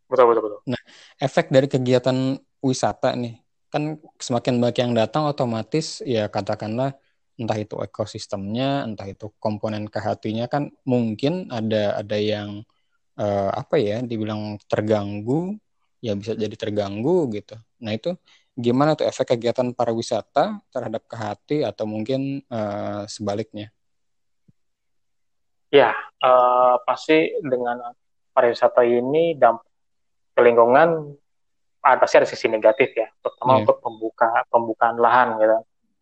Betul 0.09 0.31
betul 0.33 0.43
betul. 0.47 0.61
Nah, 0.71 0.81
efek 1.21 1.51
dari 1.51 1.67
kegiatan 1.67 2.39
wisata 2.63 3.13
nih 3.19 3.39
kan 3.69 4.01
semakin 4.17 4.57
banyak 4.57 4.79
yang 4.81 4.93
datang 4.97 5.29
otomatis 5.29 6.01
ya 6.01 6.33
katakanlah 6.33 6.97
entah 7.39 7.55
itu 7.55 7.79
ekosistemnya, 7.79 8.83
entah 8.83 9.07
itu 9.07 9.31
komponen 9.39 9.87
KHT-nya 9.87 10.51
kan 10.51 10.75
mungkin 10.83 11.47
ada 11.55 12.03
ada 12.03 12.19
yang 12.19 12.67
uh, 13.15 13.51
apa 13.55 13.79
ya 13.79 14.03
dibilang 14.03 14.59
terganggu, 14.67 15.55
ya 16.03 16.19
bisa 16.19 16.35
jadi 16.35 16.53
terganggu 16.59 17.31
gitu. 17.31 17.55
Nah 17.79 17.95
itu 17.95 18.19
gimana 18.59 18.99
tuh 18.99 19.07
efek 19.07 19.39
kegiatan 19.39 19.71
pariwisata 19.71 20.59
terhadap 20.75 21.07
KHT 21.07 21.63
atau 21.63 21.87
mungkin 21.87 22.43
uh, 22.51 23.07
sebaliknya? 23.07 23.71
Ya 25.71 25.95
uh, 26.27 26.83
pasti 26.83 27.39
dengan 27.39 27.95
pariwisata 28.35 28.83
ini 28.83 29.39
dampak 29.39 29.67
ke 30.35 30.41
lingkungan 30.43 31.15
pasti 31.79 32.17
ada 32.19 32.29
sisi 32.29 32.51
negatif 32.51 32.93
ya, 32.99 33.09
terutama 33.23 33.55
yeah. 33.55 33.61
untuk 33.65 33.77
pembuka 33.79 34.29
pembukaan 34.51 34.99
lahan 34.99 35.39
gitu 35.39 35.59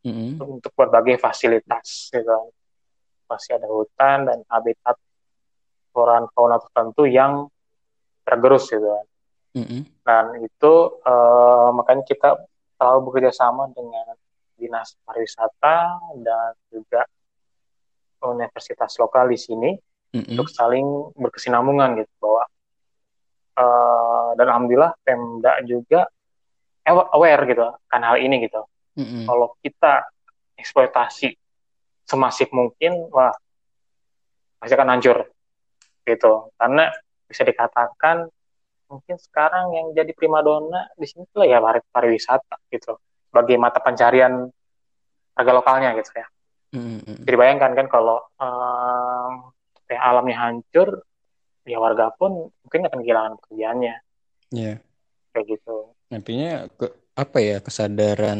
mm-hmm. 0.07 0.38
untuk 0.38 0.73
berbagai 0.79 1.19
fasilitas 1.19 2.14
gitu 2.14 2.55
masih 3.27 3.59
ada 3.59 3.66
hutan 3.66 4.19
dan 4.31 4.38
habitat 4.47 4.95
flora 5.90 6.23
fauna 6.31 6.62
tertentu 6.62 7.11
yang 7.11 7.51
tergerus 8.23 8.71
gitu 8.71 8.87
mm-hmm. 9.59 9.83
dan 10.07 10.25
itu 10.38 10.73
uh, 11.03 11.75
makanya 11.75 12.07
kita 12.07 12.38
selalu 12.79 13.11
bekerja 13.11 13.33
sama 13.35 13.66
dengan 13.75 14.14
dinas 14.55 14.95
pariwisata 15.03 15.99
dan 16.23 16.55
juga 16.71 17.03
universitas 18.23 18.95
lokal 19.03 19.27
di 19.27 19.38
sini 19.38 19.71
mm-hmm. 19.75 20.33
untuk 20.38 20.47
saling 20.47 20.87
berkesinambungan 21.19 21.99
gitu 21.99 22.12
bahwa 22.23 22.45
uh, 23.59 24.31
dan 24.38 24.47
alhamdulillah 24.55 24.95
Pemda 25.03 25.59
juga 25.66 26.07
aware 26.87 27.42
gitu 27.51 27.66
kan 27.90 28.01
hal 28.07 28.23
ini 28.23 28.47
gitu 28.47 28.62
Mm-hmm. 28.97 29.25
Kalau 29.29 29.49
kita 29.61 30.09
eksploitasi 30.57 31.37
semasif 32.09 32.49
mungkin, 32.51 33.13
wah 33.13 33.33
pasti 34.57 34.73
akan 34.73 34.97
hancur 34.97 35.29
gitu. 36.09 36.51
Karena 36.57 36.89
bisa 37.29 37.45
dikatakan 37.45 38.27
mungkin 38.87 39.17
sekarang 39.19 39.75
yang 39.75 39.87
jadi 39.93 40.15
primadona 40.15 40.89
di 40.95 41.05
sini 41.05 41.27
tuh 41.29 41.43
ya 41.43 41.59
pariwisata 41.91 42.71
gitu, 42.71 42.97
sebagai 43.29 43.59
mata 43.59 43.83
pencarian 43.83 44.47
harga 45.37 45.53
lokalnya 45.53 45.93
gitu 45.99 46.11
ya. 46.17 46.27
Mm-hmm. 46.73 47.25
Jadi 47.27 47.37
bayangkan 47.37 47.73
kan 47.77 47.87
kalau 47.93 48.19
um, 48.41 49.53
ya 49.87 50.01
alamnya 50.03 50.37
hancur, 50.41 51.05
ya 51.67 51.79
warga 51.83 52.15
pun 52.15 52.49
mungkin 52.65 52.81
akan 52.87 52.99
kehilangan 53.03 53.33
pekerjaannya. 53.43 53.95
Iya. 54.55 54.65
Yeah. 54.65 54.77
Kayak 55.35 55.47
gitu. 55.59 55.77
Nantinya 56.09 56.71
ke, 56.81 56.87
apa 57.16 57.40
ya 57.40 57.64
kesadaran 57.64 58.37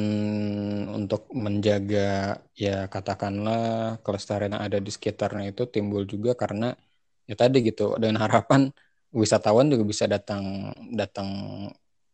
untuk 0.93 1.33
menjaga 1.33 2.37
ya 2.53 2.85
katakanlah 2.93 3.97
kelestarian 4.05 4.53
yang 4.53 4.65
ada 4.69 4.77
di 4.77 4.93
sekitarnya 4.93 5.57
itu 5.57 5.65
timbul 5.65 6.05
juga 6.05 6.37
karena 6.37 6.77
ya 7.25 7.41
tadi 7.41 7.65
gitu 7.65 7.97
dengan 7.97 8.21
harapan 8.29 8.69
wisatawan 9.17 9.73
juga 9.73 9.81
bisa 9.89 10.05
datang 10.05 10.77
datang 10.93 11.29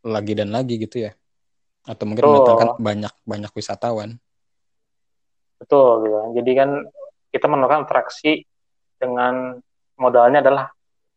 lagi 0.06 0.38
dan 0.38 0.54
lagi 0.54 0.78
gitu 0.78 1.10
ya 1.10 1.12
atau 1.82 2.06
mungkin 2.06 2.30
betul. 2.30 2.34
mendatangkan 2.38 2.70
banyak 2.78 3.14
banyak 3.26 3.52
wisatawan 3.58 4.22
betul 5.58 6.06
gitu 6.06 6.18
jadi 6.38 6.50
kan 6.62 6.70
kita 7.34 7.46
menemukan 7.50 7.90
atraksi 7.90 8.46
dengan 9.02 9.58
modalnya 9.98 10.46
adalah 10.46 10.70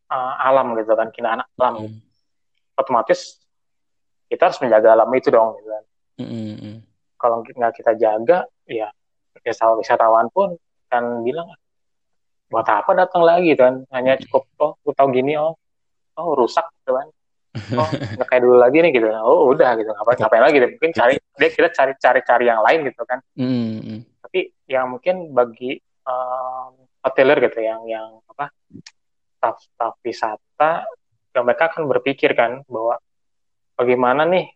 uh, 0.10 0.34
alam 0.42 0.74
gitu 0.82 0.90
kan 0.98 1.14
keindahan 1.14 1.46
alam 1.62 1.86
mm. 1.86 2.02
otomatis 2.82 3.45
kita 4.30 4.52
harus 4.52 4.60
menjaga 4.62 4.98
alam 4.98 5.10
itu 5.14 5.30
dong 5.30 5.58
gitu 5.62 5.70
kan. 5.70 5.84
Mm. 6.16 6.80
kalau 7.20 7.44
nggak 7.44 7.76
kita 7.76 7.92
jaga 8.00 8.48
ya 8.64 8.88
wisatawan 9.44 9.84
wisatawan 9.84 10.28
pun 10.32 10.56
kan 10.88 11.04
bilang 11.28 11.52
buat 12.48 12.64
apa 12.70 12.96
datang 12.96 13.26
lagi 13.26 13.52
kan? 13.58 13.84
Hanya 13.92 14.16
cukup 14.22 14.48
oh 14.62 14.72
aku 14.80 14.96
tahu 14.96 15.12
gini 15.12 15.36
oh 15.36 15.58
oh 16.16 16.28
rusak 16.38 16.66
gitu 16.82 16.94
kan. 16.96 17.08
Oh 17.80 17.88
nggak 17.88 18.28
kayak 18.28 18.44
dulu 18.44 18.60
lagi 18.60 18.78
nih 18.84 18.92
gitu 18.96 19.08
oh 19.12 19.52
udah 19.52 19.76
gitu. 19.80 19.92
Ngapain 19.92 20.18
ngapain 20.20 20.44
lagi? 20.44 20.56
Gitu. 20.60 20.68
mungkin 20.76 20.92
cari 20.96 21.14
dia 21.20 21.50
kita 21.52 21.70
cari 21.72 21.92
cari 22.00 22.20
cari 22.24 22.46
yang 22.48 22.62
lain 22.64 22.80
gitu 22.88 23.02
kan. 23.04 23.20
Mm. 23.36 24.04
tapi 24.26 24.40
yang 24.68 24.92
mungkin 24.92 25.32
bagi 25.32 25.80
um, 26.04 26.74
hoteler 27.06 27.38
gitu 27.46 27.60
yang 27.62 27.86
yang 27.86 28.20
apa 28.26 28.50
staff 29.38 29.58
staff 29.62 29.94
wisata 30.02 30.84
yang 31.36 31.44
mereka 31.46 31.70
akan 31.70 31.86
berpikir 31.86 32.34
kan 32.34 32.66
bahwa 32.66 32.98
bagaimana 33.76 34.24
nih 34.28 34.48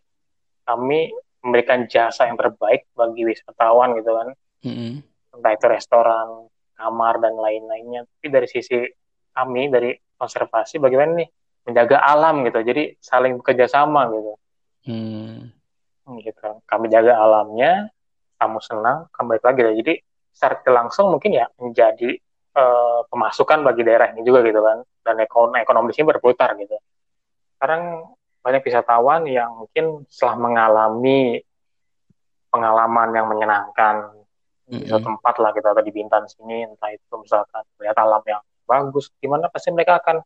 kami 0.64 1.12
memberikan 1.40 1.88
jasa 1.88 2.28
yang 2.28 2.36
terbaik 2.36 2.88
bagi 2.92 3.24
wisatawan 3.24 3.96
gitu 3.96 4.12
kan. 4.12 4.28
Mm-hmm. 4.60 4.92
entah 5.40 5.56
itu 5.56 5.66
restoran 5.72 6.28
kamar 6.76 7.16
dan 7.22 7.32
lain-lainnya. 7.32 8.04
Tapi 8.04 8.26
dari 8.28 8.48
sisi 8.50 8.76
kami 9.32 9.72
dari 9.72 9.96
konservasi 10.20 10.76
bagaimana 10.76 11.24
nih 11.24 11.28
menjaga 11.64 11.96
alam 12.04 12.44
gitu. 12.44 12.60
Jadi 12.60 13.00
saling 13.00 13.40
bekerja 13.40 13.68
sama 13.68 14.04
gitu. 14.12 14.32
Mm. 14.90 15.48
gitu. 16.20 16.48
Kami 16.68 16.86
jaga 16.92 17.16
alamnya 17.20 17.88
kamu 18.36 18.58
senang 18.60 19.08
kamu 19.16 19.26
baik 19.36 19.44
lagi. 19.48 19.62
Jadi 19.80 19.94
secara 20.28 20.60
langsung 20.84 21.08
mungkin 21.08 21.40
ya 21.40 21.48
menjadi 21.56 22.20
uh, 22.56 23.08
pemasukan 23.08 23.64
bagi 23.64 23.82
daerah 23.84 24.12
ini 24.12 24.20
juga 24.28 24.44
gitu 24.44 24.60
kan. 24.60 24.84
Dan 25.00 25.24
ekonomi 25.24 25.64
ekonomi 25.64 25.96
sini 25.96 26.04
berputar 26.04 26.52
gitu. 26.60 26.76
Sekarang 27.56 28.12
banyak 28.40 28.64
wisatawan 28.64 29.28
yang 29.28 29.52
mungkin 29.52 30.08
setelah 30.08 30.36
mengalami 30.40 31.44
pengalaman 32.50 33.08
yang 33.14 33.26
menyenangkan 33.30 34.20
di 34.70 34.86
suatu 34.86 35.10
tempat 35.10 35.34
lah 35.42 35.50
kita 35.50 35.74
gitu, 35.74 35.82
di 35.82 35.92
Bintan 35.92 36.24
sini 36.30 36.62
entah 36.62 36.90
itu 36.94 37.14
misalkan 37.18 37.66
melihat 37.78 37.96
alam 38.06 38.22
yang 38.22 38.42
bagus 38.70 39.10
gimana 39.18 39.50
pasti 39.50 39.74
mereka 39.74 39.98
akan 39.98 40.22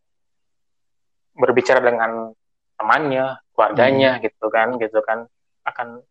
berbicara 1.32 1.80
dengan 1.80 2.28
temannya 2.76 3.40
keluarganya 3.56 4.20
mm. 4.20 4.22
gitu 4.28 4.46
kan 4.52 4.68
gitu 4.76 5.00
kan. 5.00 5.24
Akan 5.64 6.04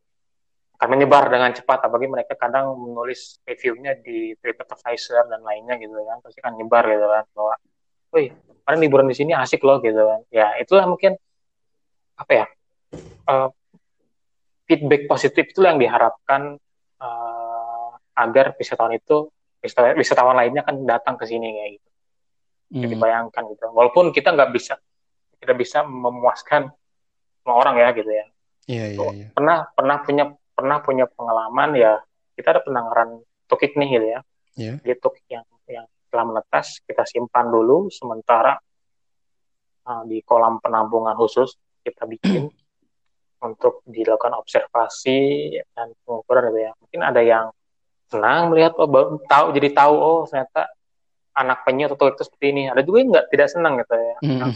akan 0.82 0.88
menyebar 0.90 1.30
dengan 1.30 1.54
cepat 1.54 1.86
apalagi 1.86 2.10
mereka 2.10 2.34
kadang 2.34 2.74
menulis 2.74 3.38
reviewnya 3.46 3.94
di 4.02 4.34
TripAdvisor 4.42 5.30
dan 5.30 5.46
lainnya 5.46 5.78
gitu 5.78 5.94
kan 5.94 6.20
pasti 6.26 6.42
akan 6.42 6.54
nyebar 6.58 6.84
gitu 6.90 7.06
kan 7.06 7.24
bahwa 7.38 7.54
wih 8.18 8.28
kemarin 8.34 8.80
liburan 8.82 9.08
di 9.08 9.16
sini 9.16 9.32
asik 9.38 9.62
loh 9.62 9.78
gitu 9.78 10.02
kan. 10.02 10.26
Ya 10.34 10.58
itulah 10.58 10.90
mungkin 10.90 11.16
apa 12.14 12.32
ya 12.32 12.46
uh, 13.30 13.50
feedback 14.68 15.10
positif 15.10 15.52
itu 15.52 15.62
yang 15.62 15.78
diharapkan 15.78 16.56
uh, 17.02 17.92
agar 18.16 18.54
wisatawan 18.56 18.96
itu 18.96 19.28
wisatawan, 19.60 19.96
wisatawan 19.98 20.36
lainnya 20.38 20.62
akan 20.64 20.86
datang 20.88 21.16
ke 21.20 21.26
sini 21.28 21.48
kayak 21.52 21.70
gitu. 21.80 21.90
Hmm. 22.74 22.82
Jadi 22.88 22.96
bayangkan 22.98 23.44
gitu. 23.54 23.64
Walaupun 23.70 24.10
kita 24.16 24.34
nggak 24.34 24.52
bisa 24.54 24.74
tidak 25.44 25.58
bisa 25.60 25.84
memuaskan 25.84 26.72
semua 27.44 27.56
orang 27.60 27.76
ya 27.80 27.88
gitu 27.92 28.12
ya. 28.12 28.26
Iya, 28.64 28.86
iya, 28.96 29.08
iya. 29.12 29.28
Pernah 29.36 29.68
pernah 29.76 29.98
punya 30.00 30.26
pernah 30.54 30.78
punya 30.80 31.06
pengalaman 31.12 31.76
ya 31.76 32.00
kita 32.40 32.56
ada 32.56 32.62
penangkaran 32.64 33.20
tukik 33.52 33.76
nih 33.76 33.90
gitu 34.00 34.08
ya. 34.08 34.20
Yeah. 34.56 34.76
Dia 34.86 34.96
tukik 34.96 35.26
yang 35.28 35.44
yang 35.68 35.86
telah 36.08 36.26
menetas 36.30 36.80
kita 36.86 37.04
simpan 37.10 37.50
dulu 37.50 37.90
sementara 37.90 38.56
uh, 39.90 40.04
di 40.06 40.22
kolam 40.24 40.62
penampungan 40.62 41.18
khusus 41.18 41.58
kita 41.84 42.08
bikin 42.08 42.50
untuk 43.44 43.84
dilakukan 43.84 44.34
observasi 44.40 45.52
dan 45.76 45.92
pengukuran 46.08 46.50
gitu 46.50 46.60
ya. 46.64 46.72
Mungkin 46.80 47.02
ada 47.04 47.22
yang 47.22 47.46
senang 48.08 48.54
melihat 48.54 48.74
oh 48.80 48.88
baru 48.88 49.20
tahu 49.28 49.46
jadi 49.52 49.70
tahu 49.76 49.94
oh 50.00 50.20
ternyata 50.24 50.72
anak 51.34 51.66
penyu 51.68 51.92
atau 51.92 52.08
itu 52.08 52.24
seperti 52.24 52.46
ini. 52.56 52.64
Ada 52.72 52.82
juga 52.88 52.98
yang 53.04 53.10
nggak 53.12 53.28
tidak 53.30 53.48
senang 53.52 53.74
gitu 53.84 53.94
ya. 53.94 54.16
Nah, 54.40 54.54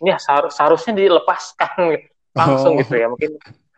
ini 0.00 0.10
seharusnya 0.50 0.92
dilepaskan 0.96 1.76
gitu, 1.92 2.08
langsung 2.32 2.72
oh. 2.74 2.80
gitu 2.80 2.94
ya. 2.96 3.06
Mungkin 3.12 3.30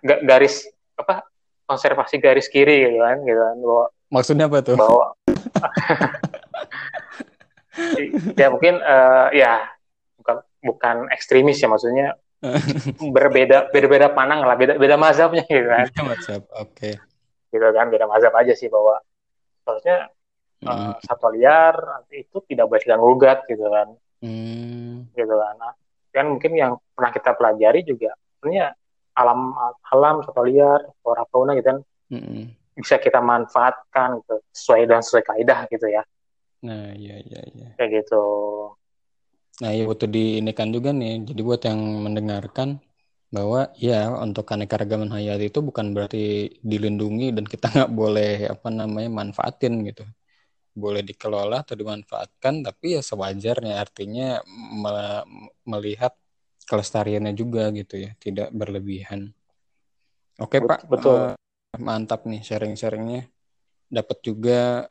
nggak 0.07 0.21
garis 0.23 0.71
apa 0.95 1.27
konservasi 1.67 2.17
garis 2.23 2.47
kiri 2.49 2.87
gitu 2.89 3.03
kan 3.03 3.19
gitu 3.27 3.41
kan 3.43 3.57
bahwa 3.61 3.85
maksudnya 4.09 4.47
apa 4.47 4.59
tuh? 4.63 4.77
Bahwa 4.79 5.13
ya 8.41 8.49
mungkin 8.55 8.79
uh, 8.83 9.29
ya 9.35 9.67
bukan 10.23 10.37
bukan 10.63 10.97
ekstremis 11.15 11.59
ya 11.59 11.69
maksudnya 11.71 12.15
berbeda 13.17 13.75
beda-beda 13.75 14.09
panang 14.15 14.47
lah 14.47 14.55
beda 14.55 14.79
beda 14.79 14.95
mazhabnya 14.95 15.43
gitu 15.51 15.67
kan 15.67 15.91
beda 15.91 16.03
mazhab 16.07 16.43
oke 16.55 16.71
okay. 16.71 16.95
gitu 17.51 17.67
kan 17.75 17.87
beda 17.91 18.07
mazhab 18.07 18.33
aja 18.39 18.55
sih 18.55 18.71
bahwa 18.71 19.03
seharusnya 19.67 20.07
hmm. 20.63 20.71
uh, 20.71 20.95
satwa 21.03 21.31
liar 21.35 21.75
itu 22.15 22.39
tidak 22.47 22.71
boleh 22.71 22.81
diganggu 22.83 23.07
gugat 23.11 23.43
gitu 23.51 23.67
kan 23.67 23.89
hmm. 24.23 25.11
gitu 25.19 25.35
kan 25.35 25.55
nah, 25.59 25.75
kan 26.15 26.27
mungkin 26.31 26.53
yang 26.55 26.73
pernah 26.95 27.11
kita 27.11 27.31
pelajari 27.35 27.81
juga 27.83 28.15
sebenarnya 28.39 28.75
alam 29.19 29.59
alam 29.91 30.23
satwa 30.23 30.47
liar 30.47 30.81
flora 31.03 31.27
fauna 31.27 31.59
gitu 31.59 31.75
kan 31.75 31.79
hmm. 32.15 32.55
bisa 32.79 33.03
kita 33.03 33.19
manfaatkan 33.19 34.23
gitu 34.23 34.39
sesuai 34.55 34.87
dan 34.87 35.03
sesuai 35.03 35.25
kaidah 35.27 35.67
gitu 35.67 35.91
ya 35.91 36.07
nah 36.63 36.95
iya 36.95 37.19
iya 37.19 37.41
iya 37.51 37.69
kayak 37.75 38.07
gitu 38.07 38.23
Nah, 39.59 39.71
ya 39.75 39.83
butuh 39.91 40.07
diinikan 40.07 40.71
juga 40.71 40.95
nih. 40.95 41.27
Jadi 41.27 41.41
buat 41.43 41.63
yang 41.67 41.81
mendengarkan 42.07 42.79
bahwa 43.29 43.69
ya 43.77 44.09
untuk 44.17 44.49
keanekaragaman 44.49 45.13
hayati 45.13 45.53
itu 45.53 45.61
bukan 45.61 45.93
berarti 45.93 46.57
dilindungi 46.65 47.37
dan 47.37 47.45
kita 47.45 47.69
nggak 47.75 47.93
boleh 47.93 48.49
apa 48.49 48.69
namanya 48.71 49.11
manfaatin 49.11 49.83
gitu. 49.89 50.07
Boleh 50.79 51.03
dikelola 51.03 51.67
atau 51.67 51.75
dimanfaatkan, 51.75 52.63
tapi 52.63 52.95
ya 52.95 53.03
sewajarnya 53.03 53.83
artinya 53.83 54.39
me 54.47 55.27
melihat 55.67 56.15
kelestariannya 56.71 57.35
juga 57.35 57.75
gitu 57.75 57.99
ya, 57.99 58.15
tidak 58.23 58.55
berlebihan. 58.55 59.35
Oke 60.39 60.63
Pak, 60.63 60.87
betul. 60.87 61.35
Uh, 61.35 61.83
mantap 61.83 62.23
nih 62.31 62.47
sharing-sharingnya. 62.47 63.27
Dapat 63.91 64.19
juga 64.23 64.87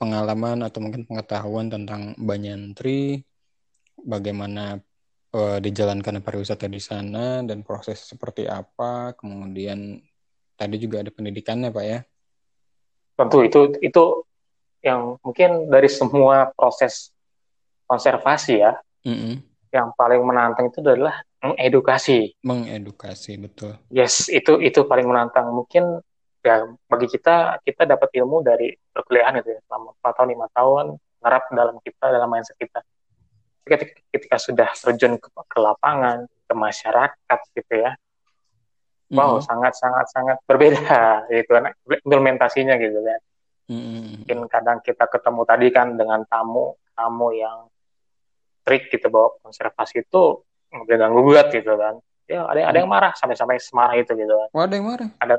pengalaman 0.00 0.64
atau 0.64 0.80
mungkin 0.80 1.04
pengetahuan 1.04 1.68
tentang 1.68 2.16
Banyantri, 2.16 3.27
bagaimana 4.04 4.78
uh, 5.34 5.58
dijalankan 5.58 6.20
pariwisata 6.22 6.66
di 6.70 6.80
sana 6.80 7.42
dan 7.44 7.62
proses 7.62 8.04
seperti 8.04 8.48
apa, 8.48 9.12
kemudian 9.18 10.00
tadi 10.58 10.76
juga 10.80 11.04
ada 11.04 11.10
pendidikannya 11.12 11.70
pak 11.70 11.84
ya? 11.84 12.00
Tentu 13.18 13.38
itu 13.42 13.60
itu 13.82 14.04
yang 14.82 15.18
mungkin 15.22 15.66
dari 15.66 15.90
semua 15.90 16.54
proses 16.54 17.10
konservasi 17.90 18.62
ya, 18.62 18.78
mm 19.02 19.16
-hmm. 19.16 19.34
yang 19.74 19.90
paling 19.98 20.22
menantang 20.22 20.70
itu 20.70 20.78
adalah 20.84 21.18
mengedukasi. 21.42 22.38
Mengedukasi 22.46 23.38
betul. 23.38 23.74
Yes, 23.90 24.30
itu 24.30 24.62
itu 24.62 24.86
paling 24.86 25.06
menantang. 25.06 25.50
Mungkin 25.50 25.98
ya 26.42 26.70
bagi 26.86 27.10
kita 27.10 27.58
kita 27.66 27.82
dapat 27.82 28.14
ilmu 28.14 28.46
dari 28.46 28.70
perkuliahan 28.94 29.42
itu 29.42 29.58
ya 29.58 29.60
selama 29.66 29.90
4 29.98 30.16
tahun 30.16 30.28
lima 30.38 30.46
tahun 30.54 30.86
ngerap 31.18 31.44
dalam 31.50 31.76
kita 31.82 32.04
dalam 32.14 32.28
mindset 32.30 32.54
kita 32.54 32.80
ketika, 33.68 33.94
ketika 34.10 34.36
sudah 34.40 34.68
terjun 34.72 35.20
ke, 35.20 35.28
ke 35.28 35.58
lapangan 35.60 36.24
ke 36.26 36.54
masyarakat 36.56 37.40
gitu 37.54 37.74
ya. 37.76 37.92
Wow 39.08 39.40
mm-hmm. 39.40 39.48
sangat 39.48 39.72
sangat 39.72 40.06
sangat 40.12 40.36
berbeda 40.44 41.00
gitu 41.32 41.50
kan 41.52 41.72
implementasinya 42.04 42.76
gitu 42.76 43.00
kan. 43.00 43.20
Mungkin 43.68 44.38
kadang 44.48 44.78
kita 44.80 45.04
ketemu 45.08 45.42
tadi 45.44 45.68
kan 45.68 45.96
dengan 45.96 46.24
tamu 46.24 46.76
tamu 46.96 47.32
yang 47.36 47.68
trik 48.64 48.92
gitu 48.92 49.08
bahwa 49.08 49.36
konservasi 49.40 50.04
itu 50.04 50.44
nggak 50.68 50.96
ganggu 51.00 51.20
gugat 51.24 51.48
gitu 51.52 51.72
kan. 51.76 52.00
Ya 52.28 52.44
ada 52.44 52.60
ada 52.68 52.76
yang 52.76 52.90
marah 52.92 53.16
sampai 53.16 53.36
sampai 53.36 53.56
semarah 53.56 53.96
itu 53.96 54.12
gitu 54.12 54.28
kan. 54.28 54.48
Oh, 54.52 54.60
ada 54.60 54.74
yang 54.76 54.84
marah? 54.84 55.08
Ada 55.16 55.34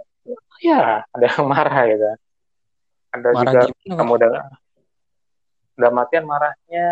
ya 0.66 0.82
ada 1.06 1.26
yang 1.30 1.46
marah 1.46 1.82
gitu. 1.86 2.06
Ada 3.14 3.28
marah 3.34 3.54
juga 3.70 3.94
kamu 3.98 4.16
dengan 4.18 4.46
dalam 5.80 5.96
artian 6.02 6.26
marahnya 6.26 6.88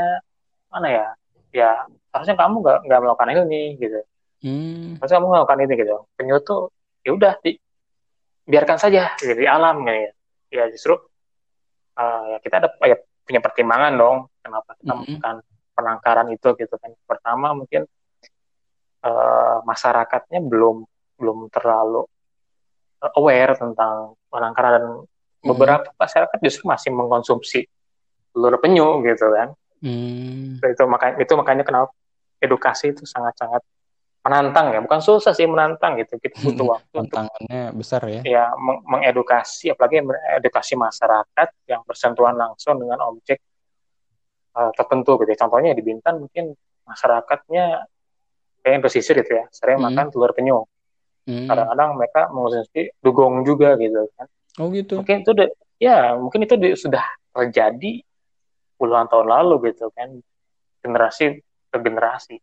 mana 0.70 0.88
ya 0.88 1.08
ya 1.58 1.90
harusnya 2.14 2.36
kamu 2.38 2.56
nggak 2.62 2.78
nggak 2.86 3.00
melakukan 3.02 3.30
ini 3.34 3.62
gitu 3.82 4.00
hmm. 4.46 5.02
harusnya 5.02 5.18
kamu 5.18 5.30
melakukan 5.34 5.60
ini 5.66 5.74
gitu 5.74 5.96
penyu 6.14 6.36
tuh 6.46 6.62
ya 7.02 7.12
udah 7.18 7.34
di, 7.42 7.58
biarkan 8.46 8.78
saja 8.78 9.18
gitu, 9.18 9.34
di 9.34 9.50
alam 9.50 9.82
gitu 9.82 10.14
ya 10.54 10.64
justru 10.70 10.94
uh, 11.98 12.24
ya 12.32 12.38
kita 12.40 12.56
ada 12.62 12.70
ya, 12.86 12.98
punya 13.26 13.42
pertimbangan 13.42 13.94
dong 13.98 14.18
kenapa 14.46 14.78
kita 14.78 14.94
hmm. 14.94 15.00
melakukan 15.02 15.36
penangkaran 15.74 16.28
itu 16.34 16.50
gitu 16.58 16.76
kan 16.78 16.92
pertama 17.10 17.58
mungkin 17.58 17.90
uh, 19.04 19.58
masyarakatnya 19.66 20.40
belum 20.46 20.86
belum 21.18 21.50
terlalu 21.50 22.06
aware 23.18 23.54
tentang 23.58 24.18
penangkaran 24.30 24.72
dan 24.78 24.86
hmm. 24.86 25.48
beberapa 25.50 25.90
masyarakat 25.98 26.38
justru 26.46 26.70
masih 26.70 26.94
mengkonsumsi 26.94 27.66
telur 28.34 28.58
penyu 28.62 29.02
gitu 29.02 29.34
kan 29.34 29.58
Hmm. 29.84 30.58
Itu 30.62 30.84
makanya 30.90 31.16
itu 31.22 31.34
makanya 31.38 31.64
kenapa 31.64 31.94
edukasi 32.42 32.94
itu 32.94 33.04
sangat-sangat 33.06 33.62
menantang 34.28 34.76
ya 34.76 34.80
bukan 34.84 35.00
susah 35.00 35.32
sih 35.32 35.48
menantang 35.48 35.96
gitu 36.04 36.20
kita 36.20 36.36
butuh 36.44 36.76
waktu 36.76 36.96
tantangannya 37.08 37.62
untuk, 37.72 37.80
besar 37.80 38.02
ya 38.12 38.22
ya 38.28 38.46
meng 38.60 38.84
mengedukasi 38.84 39.72
apalagi 39.72 40.04
edukasi 40.36 40.76
masyarakat 40.76 41.50
yang 41.72 41.82
bersentuhan 41.88 42.36
langsung 42.36 42.76
dengan 42.76 43.00
objek 43.08 43.40
uh, 44.60 44.68
tertentu 44.76 45.16
gitu 45.24 45.32
ya. 45.32 45.40
contohnya 45.40 45.72
di 45.72 45.80
Bintan 45.80 46.28
mungkin 46.28 46.52
masyarakatnya 46.84 47.88
kayak 48.68 48.84
pesisir 48.84 49.16
gitu 49.16 49.32
ya 49.32 49.48
sering 49.48 49.80
hmm. 49.80 49.96
makan 49.96 50.06
telur 50.12 50.36
penyu 50.36 50.68
hmm. 51.24 51.48
kadang-kadang 51.48 51.90
mereka 51.96 52.22
mengonsumsi 52.28 52.92
dugong 53.00 53.48
juga 53.48 53.80
gitu 53.80 54.12
kan 54.20 54.28
oh 54.60 54.68
gitu 54.76 55.00
mungkin 55.00 55.24
itu 55.24 55.32
ya 55.80 56.20
mungkin 56.20 56.44
itu 56.44 56.56
sudah 56.76 57.06
terjadi 57.32 58.04
puluhan 58.78 59.10
tahun 59.10 59.28
lalu 59.28 59.74
gitu 59.74 59.90
kan 59.92 60.14
generasi 60.82 61.42
ke 61.74 61.78
generasi 61.82 62.38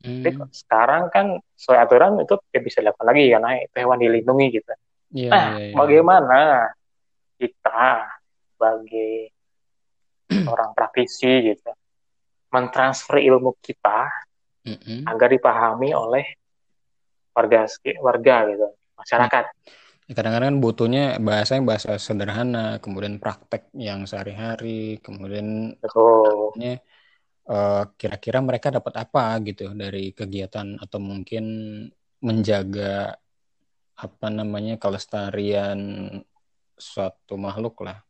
Hmm. 0.00 0.24
Tapi 0.24 0.48
sekarang 0.56 1.12
kan 1.12 1.36
sesuai 1.60 1.78
aturan 1.84 2.16
itu 2.24 2.32
tidak 2.48 2.62
bisa 2.64 2.80
dilakukan 2.80 3.06
lagi 3.12 3.24
karena 3.36 3.50
itu 3.60 3.76
hewan 3.76 4.00
dilindungi 4.00 4.46
gitu. 4.48 4.72
Yeah, 5.12 5.28
nah, 5.28 5.44
yeah, 5.44 5.58
yeah. 5.60 5.76
bagaimana 5.76 6.40
kita 7.36 8.08
sebagai 8.56 9.12
orang 10.52 10.70
praktisi 10.72 11.52
gitu 11.52 11.70
mentransfer 12.50 13.20
ilmu 13.20 13.60
kita 13.60 14.08
mm 14.66 14.76
-hmm. 14.80 15.00
agar 15.06 15.28
dipahami 15.30 15.92
oleh 15.92 16.24
warga 17.36 17.68
warga 18.00 18.36
gitu 18.48 18.68
masyarakat. 18.96 19.44
Ya, 20.10 20.18
kadang-kadang 20.18 20.58
butuhnya 20.58 21.22
bahasa 21.22 21.54
yang 21.54 21.70
bahasa 21.70 21.94
sederhana, 21.94 22.82
kemudian 22.82 23.22
praktek 23.22 23.70
yang 23.78 24.10
sehari-hari, 24.10 24.98
kemudian 25.06 25.78
kira 25.78 26.82
eh, 27.46 27.84
kira-kira 27.94 28.42
mereka 28.42 28.74
dapat 28.74 29.06
apa 29.06 29.38
gitu 29.46 29.70
dari 29.70 30.10
kegiatan 30.10 30.82
atau 30.82 30.98
mungkin 30.98 31.44
menjaga 32.26 33.22
apa 34.02 34.26
namanya 34.34 34.82
kelestarian 34.82 35.78
suatu 36.74 37.38
makhluk 37.38 37.78
lah. 37.86 38.02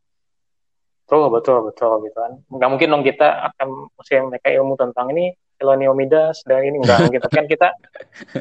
Betul, 1.05 1.28
betul, 1.36 1.59
betul 1.68 1.92
gitu 2.09 2.16
kan. 2.16 2.32
Nggak 2.48 2.70
mungkin 2.72 2.88
dong 2.96 3.05
kita 3.05 3.28
akan 3.53 3.92
mesti 3.92 4.24
mereka 4.24 4.48
ilmu 4.48 4.72
tentang 4.80 5.12
ini 5.12 5.36
Eloniomidas 5.61 6.40
dan 6.48 6.64
ini 6.64 6.80
enggak 6.80 7.04
mungkin 7.04 7.20
tapi 7.20 7.36
kan. 7.36 7.46
Kita 7.46 7.68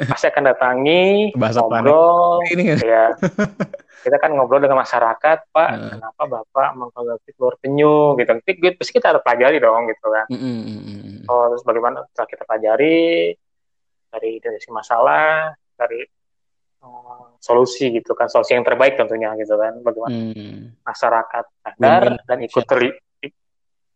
pasti 0.08 0.26
akan 0.32 0.44
datangi 0.56 1.36
Bahasa 1.36 1.60
ngobrol 1.60 2.40
ini 2.48 2.64
ya. 2.80 3.12
Kita 4.00 4.16
kan 4.16 4.32
ngobrol 4.32 4.64
dengan 4.64 4.80
masyarakat 4.80 5.52
pak 5.52 5.70
uh. 5.76 5.92
kenapa 6.00 6.22
bapak 6.24 6.70
mengkonsumsi 6.80 7.36
telur 7.36 7.60
penyu? 7.60 8.16
Gitu. 8.16 8.32
Gitu 8.40 8.76
pasti 8.80 8.92
kita 8.96 9.12
ada 9.12 9.20
pelajari 9.20 9.60
dong 9.60 9.92
gitu 9.92 10.08
kan. 10.08 10.26
Mm 10.32 10.40
-hmm. 10.40 11.28
oh, 11.28 11.52
terus 11.52 11.64
bagaimana 11.68 12.08
setelah 12.08 12.30
kita 12.32 12.44
pelajari 12.48 13.00
dari 14.10 14.32
dari 14.40 14.58
masalah 14.72 15.52
dari 15.76 16.02
um, 16.80 17.36
solusi 17.44 17.92
gitu 17.92 18.16
kan. 18.16 18.32
Solusi 18.32 18.56
yang 18.56 18.64
terbaik 18.64 18.96
tentunya 18.96 19.36
gitu 19.36 19.60
kan. 19.60 19.76
Bagaimana 19.84 20.16
mm. 20.16 20.88
masyarakat 20.88 21.46
sadar 21.68 22.04
dan 22.24 22.38
ikut 22.48 22.64
terlibat 22.64 23.04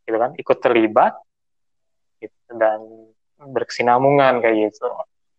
gitu 0.03 0.17
kan. 0.19 0.31
Ikut 0.35 0.57
terlibat 0.59 1.13
gitu, 2.19 2.51
dan 2.55 2.79
berkesinambungan 3.51 4.39
kayak 4.39 4.71
gitu 4.71 4.87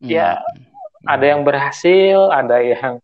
mm. 0.04 0.10
ya 0.10 0.42
ada 1.04 1.24
yang 1.24 1.44
berhasil 1.44 2.32
ada 2.32 2.60
yang 2.60 3.00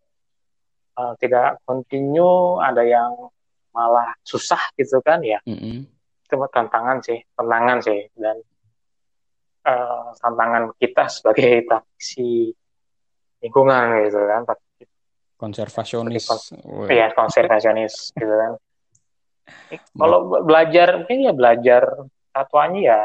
uh, 1.01 1.15
tidak 1.17 1.61
continue, 1.65 2.61
ada 2.61 2.85
yang 2.85 3.33
malah 3.73 4.13
susah 4.27 4.61
gitu 4.77 5.01
kan 5.01 5.25
ya. 5.25 5.41
Mm-hmm. 5.49 5.87
Itu 6.27 6.37
tantangan 6.51 6.99
sih, 7.03 7.19
tantangan 7.35 7.79
sih 7.83 8.01
dan 8.15 8.37
uh, 9.67 10.13
tantangan 10.21 10.75
kita 10.77 11.09
sebagai 11.09 11.53
praktisi 11.69 12.53
lingkungan 13.41 14.05
gitu 14.07 14.21
kan. 14.29 14.43
Konservasionis. 15.41 16.29
Iya, 16.93 17.17
konservasionis 17.17 17.95
gitu 18.21 18.35
kan. 18.35 18.53
Kalau 19.71 20.47
belajar 20.47 21.03
mungkin 21.03 21.27
ya 21.27 21.33
belajar 21.35 21.83
satuannya 22.31 22.87
ya 22.87 23.01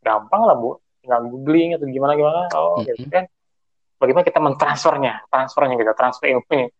gampang 0.00 0.42
lah 0.48 0.56
bu, 0.56 0.80
tinggal 1.02 1.20
googling 1.28 1.74
atau 1.78 1.86
gimana 1.86 2.12
gimana. 2.18 2.42
Oh, 2.54 2.80
mm-hmm. 2.82 2.96
gitu 2.96 3.10
kan. 3.10 3.24
Bagaimana 3.98 4.24
kita 4.26 4.38
mentransfernya, 4.38 5.26
transfernya 5.26 5.74
gitu, 5.74 5.90
transfer 5.98 6.30
ilmunya 6.30 6.70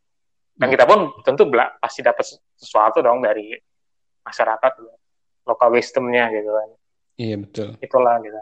dan 0.59 0.69
kita 0.75 0.85
pun 0.91 1.15
tentu 1.23 1.47
pasti 1.79 2.03
dapat 2.03 2.27
sesuatu 2.59 2.99
dong 2.99 3.23
dari 3.23 3.55
masyarakat 4.27 4.73
lokal 5.47 5.69
wisdomnya 5.71 6.27
gitu 6.35 6.51
kan. 6.51 6.69
Iya 7.15 7.37
betul. 7.39 7.69
Itulah 7.79 8.19
gitu. 8.27 8.41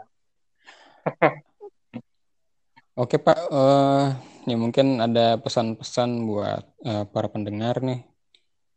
Oke 2.97 3.21
pak 3.21 3.37
uh, 3.53 4.17
ya 4.49 4.57
mungkin 4.57 4.97
ada 4.97 5.37
pesan-pesan 5.37 6.25
buat 6.25 6.65
uh, 6.81 7.05
para 7.05 7.29
pendengar 7.29 7.85
nih. 7.85 8.01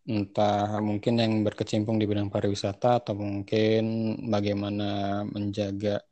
Entah 0.05 0.77
mungkin 0.85 1.17
yang 1.17 1.41
berkecimpung 1.41 1.97
di 1.97 2.05
bidang 2.05 2.29
pariwisata 2.29 3.01
atau 3.01 3.17
mungkin 3.17 4.17
bagaimana 4.29 5.25
menjaga 5.25 6.05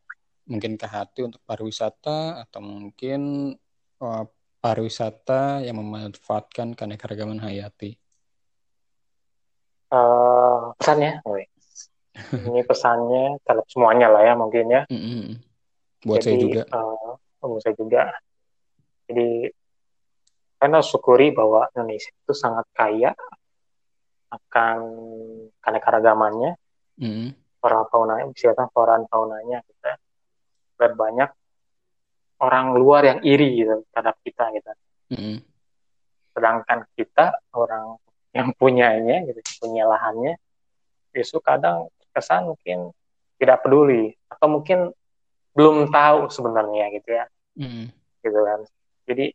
mungkin 0.48 0.80
ke 0.80 0.88
hati 0.88 1.28
untuk 1.28 1.44
pariwisata 1.44 2.40
atau 2.48 2.60
mungkin 2.64 3.52
uh, 4.00 4.24
pariwisata 4.58 5.62
yang 5.62 5.76
memanfaatkan 5.78 6.72
keanekaragaman 6.72 7.38
hayati? 7.38 8.00
Uh, 9.88 10.72
pesannya, 10.80 11.20
ini 12.48 12.60
pesannya 12.64 13.40
terhadap 13.44 13.66
semuanya 13.68 14.08
lah 14.08 14.22
ya 14.24 14.34
mungkin 14.34 14.64
ya. 14.68 14.82
Mm 14.88 15.00
-hmm. 15.00 15.24
Buat 16.08 16.20
Jadi, 16.24 16.26
saya 16.26 16.36
juga. 16.40 16.62
Uh, 16.72 17.12
buat 17.44 17.62
saya 17.62 17.74
juga. 17.76 18.02
Jadi 19.08 19.52
karena 20.58 20.82
syukuri 20.82 21.30
bahwa 21.30 21.70
Indonesia 21.70 22.10
itu 22.10 22.34
sangat 22.34 22.66
kaya 22.74 23.14
akan 24.28 24.78
keanekaragamannya, 25.64 26.52
mm 27.00 27.08
-hmm. 27.08 27.28
flora 27.62 27.84
faunanya, 27.88 28.26
bisa 28.32 28.52
flora 28.74 29.00
faunanya 29.08 29.64
kita 29.64 29.96
dan 30.78 30.94
banyak 30.94 31.30
orang 32.38 32.66
luar 32.78 33.02
yang 33.02 33.20
iri 33.26 33.66
gitu 33.66 33.82
terhadap 33.90 34.16
kita 34.22 34.44
gitu. 34.54 34.70
Mm-hmm. 35.12 35.36
Sedangkan 36.38 36.78
kita 36.94 37.34
orang 37.52 37.98
yang 38.30 38.54
punyanya 38.54 39.26
gitu, 39.26 39.40
punya 39.58 39.90
lahannya, 39.90 40.38
justru 41.10 41.42
kadang 41.42 41.90
kesan 42.14 42.46
mungkin 42.46 42.94
tidak 43.42 43.66
peduli 43.66 44.14
atau 44.30 44.46
mungkin 44.46 44.94
belum 45.58 45.90
tahu 45.90 46.30
sebenarnya 46.30 46.94
gitu 46.94 47.10
ya, 47.10 47.26
mm-hmm. 47.58 47.86
gitu 48.22 48.40
kan. 48.46 48.60
Jadi 49.10 49.26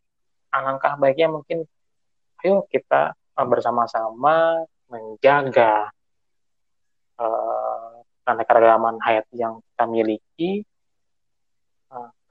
alangkah 0.55 0.95
baiknya 0.95 1.27
mungkin, 1.27 1.67
ayo 2.45 2.63
kita 2.71 3.11
eh, 3.11 3.47
bersama-sama 3.47 4.63
menjaga 4.87 5.89
uh, 7.17 8.05
keanekaragaman 8.23 9.01
hayat 9.01 9.25
yang 9.33 9.57
kita 9.73 9.83
miliki, 9.89 10.51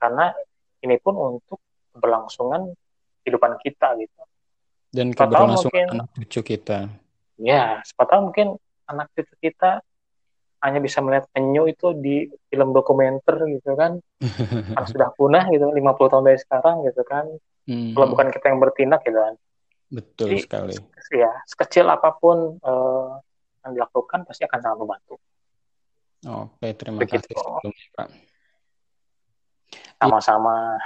karena 0.03 0.35
ini 0.83 0.99
pun 0.99 1.15
untuk 1.15 1.63
keberlangsungan 1.95 2.75
kehidupan 3.23 3.55
kita 3.63 3.95
gitu. 4.03 4.19
Dan 4.91 5.15
keberlangsungan 5.15 5.71
mungkin, 5.71 5.87
anak 5.95 6.07
cucu 6.19 6.39
kita. 6.43 6.91
Ya, 7.39 7.79
siapa 7.87 8.03
tahu 8.11 8.29
mungkin 8.29 8.59
anak 8.91 9.07
cucu 9.15 9.31
kita 9.39 9.79
hanya 10.59 10.79
bisa 10.83 10.99
melihat 10.99 11.31
penyu 11.31 11.71
itu 11.71 11.95
di 11.95 12.27
film 12.51 12.75
dokumenter 12.75 13.47
gitu 13.47 13.79
kan. 13.79 14.03
Karena 14.75 14.87
sudah 14.91 15.09
punah 15.15 15.47
gitu 15.47 15.71
50 15.71 16.11
tahun 16.11 16.23
dari 16.27 16.39
sekarang 16.43 16.75
gitu 16.83 17.01
kan. 17.07 17.25
Hmm. 17.63 17.95
Kalau 17.95 18.07
bukan 18.11 18.27
kita 18.27 18.45
yang 18.51 18.59
bertindak 18.59 19.01
gitu 19.07 19.19
kan. 19.23 19.35
Betul 19.87 20.35
Jadi, 20.35 20.43
sekali. 20.43 20.73
Ya, 21.15 21.31
sekecil 21.47 21.87
apa 21.87 22.11
pun 22.19 22.59
uh, 22.59 23.21
yang 23.63 23.71
dilakukan 23.79 24.27
pasti 24.27 24.43
akan 24.43 24.59
sangat 24.59 24.77
membantu. 24.83 25.15
Oke, 26.23 26.67
terima 26.75 27.03
Begitu. 27.03 27.23
kasih 27.27 27.35
sebelumnya, 27.35 27.87
Pak. 27.95 28.32
Sama-sama. 29.97 30.77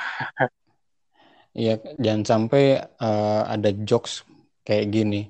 Iya, 1.58 1.82
jangan 1.98 2.24
sampai 2.24 2.78
uh, 3.02 3.44
ada 3.50 3.74
jokes 3.74 4.22
kayak 4.62 4.94
gini. 4.94 5.22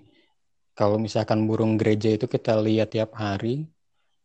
Kalau 0.75 0.99
misalkan 0.99 1.47
burung 1.47 1.79
gereja 1.79 2.13
itu 2.13 2.27
kita 2.27 2.59
lihat 2.59 2.93
tiap 2.93 3.15
hari, 3.15 3.65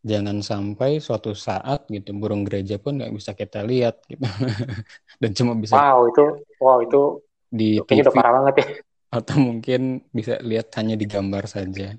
jangan 0.02 0.42
sampai 0.42 0.98
suatu 0.98 1.32
saat 1.32 1.86
gitu 1.86 2.10
burung 2.12 2.42
gereja 2.42 2.76
pun 2.76 2.98
nggak 2.98 3.14
bisa 3.14 3.32
kita 3.38 3.62
lihat 3.62 4.02
gitu. 4.10 4.26
Dan 5.22 5.30
cuma 5.32 5.54
bisa 5.54 5.78
Wow, 5.78 6.10
itu 6.10 6.24
wow 6.58 6.78
itu 6.82 7.00
di 7.48 7.78
TV 7.86 8.02
udah 8.02 8.12
parah 8.12 8.32
banget 8.42 8.54
ya. 8.58 8.66
Atau 9.14 9.36
mungkin 9.38 10.02
bisa 10.10 10.42
lihat 10.42 10.74
hanya 10.74 10.98
di 10.98 11.06
gambar 11.06 11.46
saja. 11.46 11.94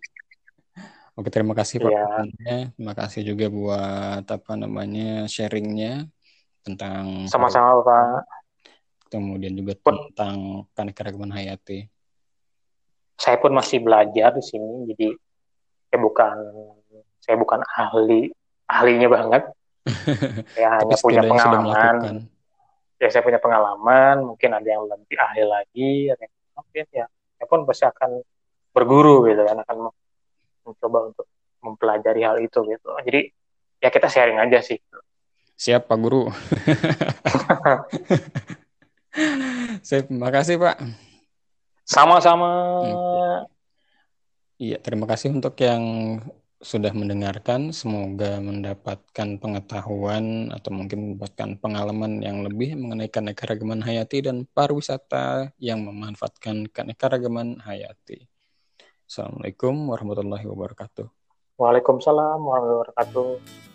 Oke, 1.14 1.30
terima 1.30 1.54
kasih 1.54 1.80
Pak. 1.80 1.92
Yeah. 1.94 2.74
Terima 2.74 2.94
kasih 2.98 3.22
juga 3.24 3.46
buat 3.48 4.26
apa 4.26 4.54
namanya 4.58 5.30
sharingnya 5.30 6.10
tentang 6.64 7.28
sama-sama 7.28 7.84
Pak. 7.84 8.24
Kemudian 9.12 9.54
juga 9.54 9.78
tentang 9.78 10.66
keanekaragaman 10.74 11.30
hayati. 11.36 11.86
Saya 13.20 13.38
pun 13.38 13.54
masih 13.54 13.84
belajar 13.84 14.34
di 14.34 14.42
sini, 14.42 14.90
jadi 14.90 15.14
saya 15.92 16.00
bukan 16.02 16.36
saya 17.22 17.36
bukan 17.38 17.62
ahli 17.78 18.34
ahlinya 18.66 19.10
banget. 19.12 19.44
saya 20.56 20.80
hanya 20.80 20.96
punya 20.98 21.22
pengalaman. 21.28 21.96
ya 23.04 23.12
saya 23.12 23.20
punya 23.20 23.36
pengalaman 23.36 24.24
mungkin 24.24 24.56
ada 24.56 24.64
yang 24.64 24.88
lebih 24.88 25.20
ahli 25.20 25.44
lagi 25.44 26.08
ada 26.08 26.24
yang 26.24 26.36
mungkin 26.56 26.86
ya 26.96 27.06
saya 27.36 27.48
pun 27.52 27.68
pasti 27.68 27.84
akan 27.84 28.24
berguru 28.72 29.28
gitu 29.28 29.44
kan 29.44 29.60
akan 29.60 29.92
mencoba 30.64 31.12
untuk 31.12 31.28
mempelajari 31.60 32.22
hal 32.24 32.40
itu 32.40 32.64
gitu 32.64 32.90
jadi 33.04 33.28
ya 33.84 33.92
kita 33.92 34.08
sharing 34.08 34.40
aja 34.40 34.64
sih 34.64 34.80
siap 35.64 35.88
pak 35.88 35.96
guru 35.96 36.28
terima 39.88 40.28
kasih 40.28 40.60
pak 40.60 40.76
sama-sama 41.88 42.52
iya 44.60 44.76
terima 44.84 45.08
kasih 45.08 45.32
untuk 45.32 45.56
yang 45.64 46.20
sudah 46.64 46.96
mendengarkan. 46.96 47.76
Semoga 47.76 48.40
mendapatkan 48.40 49.30
pengetahuan 49.38 50.50
atau 50.50 50.72
mungkin 50.72 51.14
mendapatkan 51.14 51.60
pengalaman 51.60 52.24
yang 52.24 52.42
lebih 52.42 52.80
mengenai 52.80 53.12
keanekaragaman 53.12 53.84
hayati 53.84 54.24
dan 54.24 54.48
pariwisata 54.48 55.52
yang 55.60 55.84
memanfaatkan 55.84 56.72
keanekaragaman 56.72 57.60
hayati. 57.62 58.26
Assalamualaikum 59.04 59.92
warahmatullahi 59.92 60.48
wabarakatuh. 60.48 61.06
Waalaikumsalam 61.60 62.40
warahmatullahi 62.40 62.96
wabarakatuh. 62.96 63.73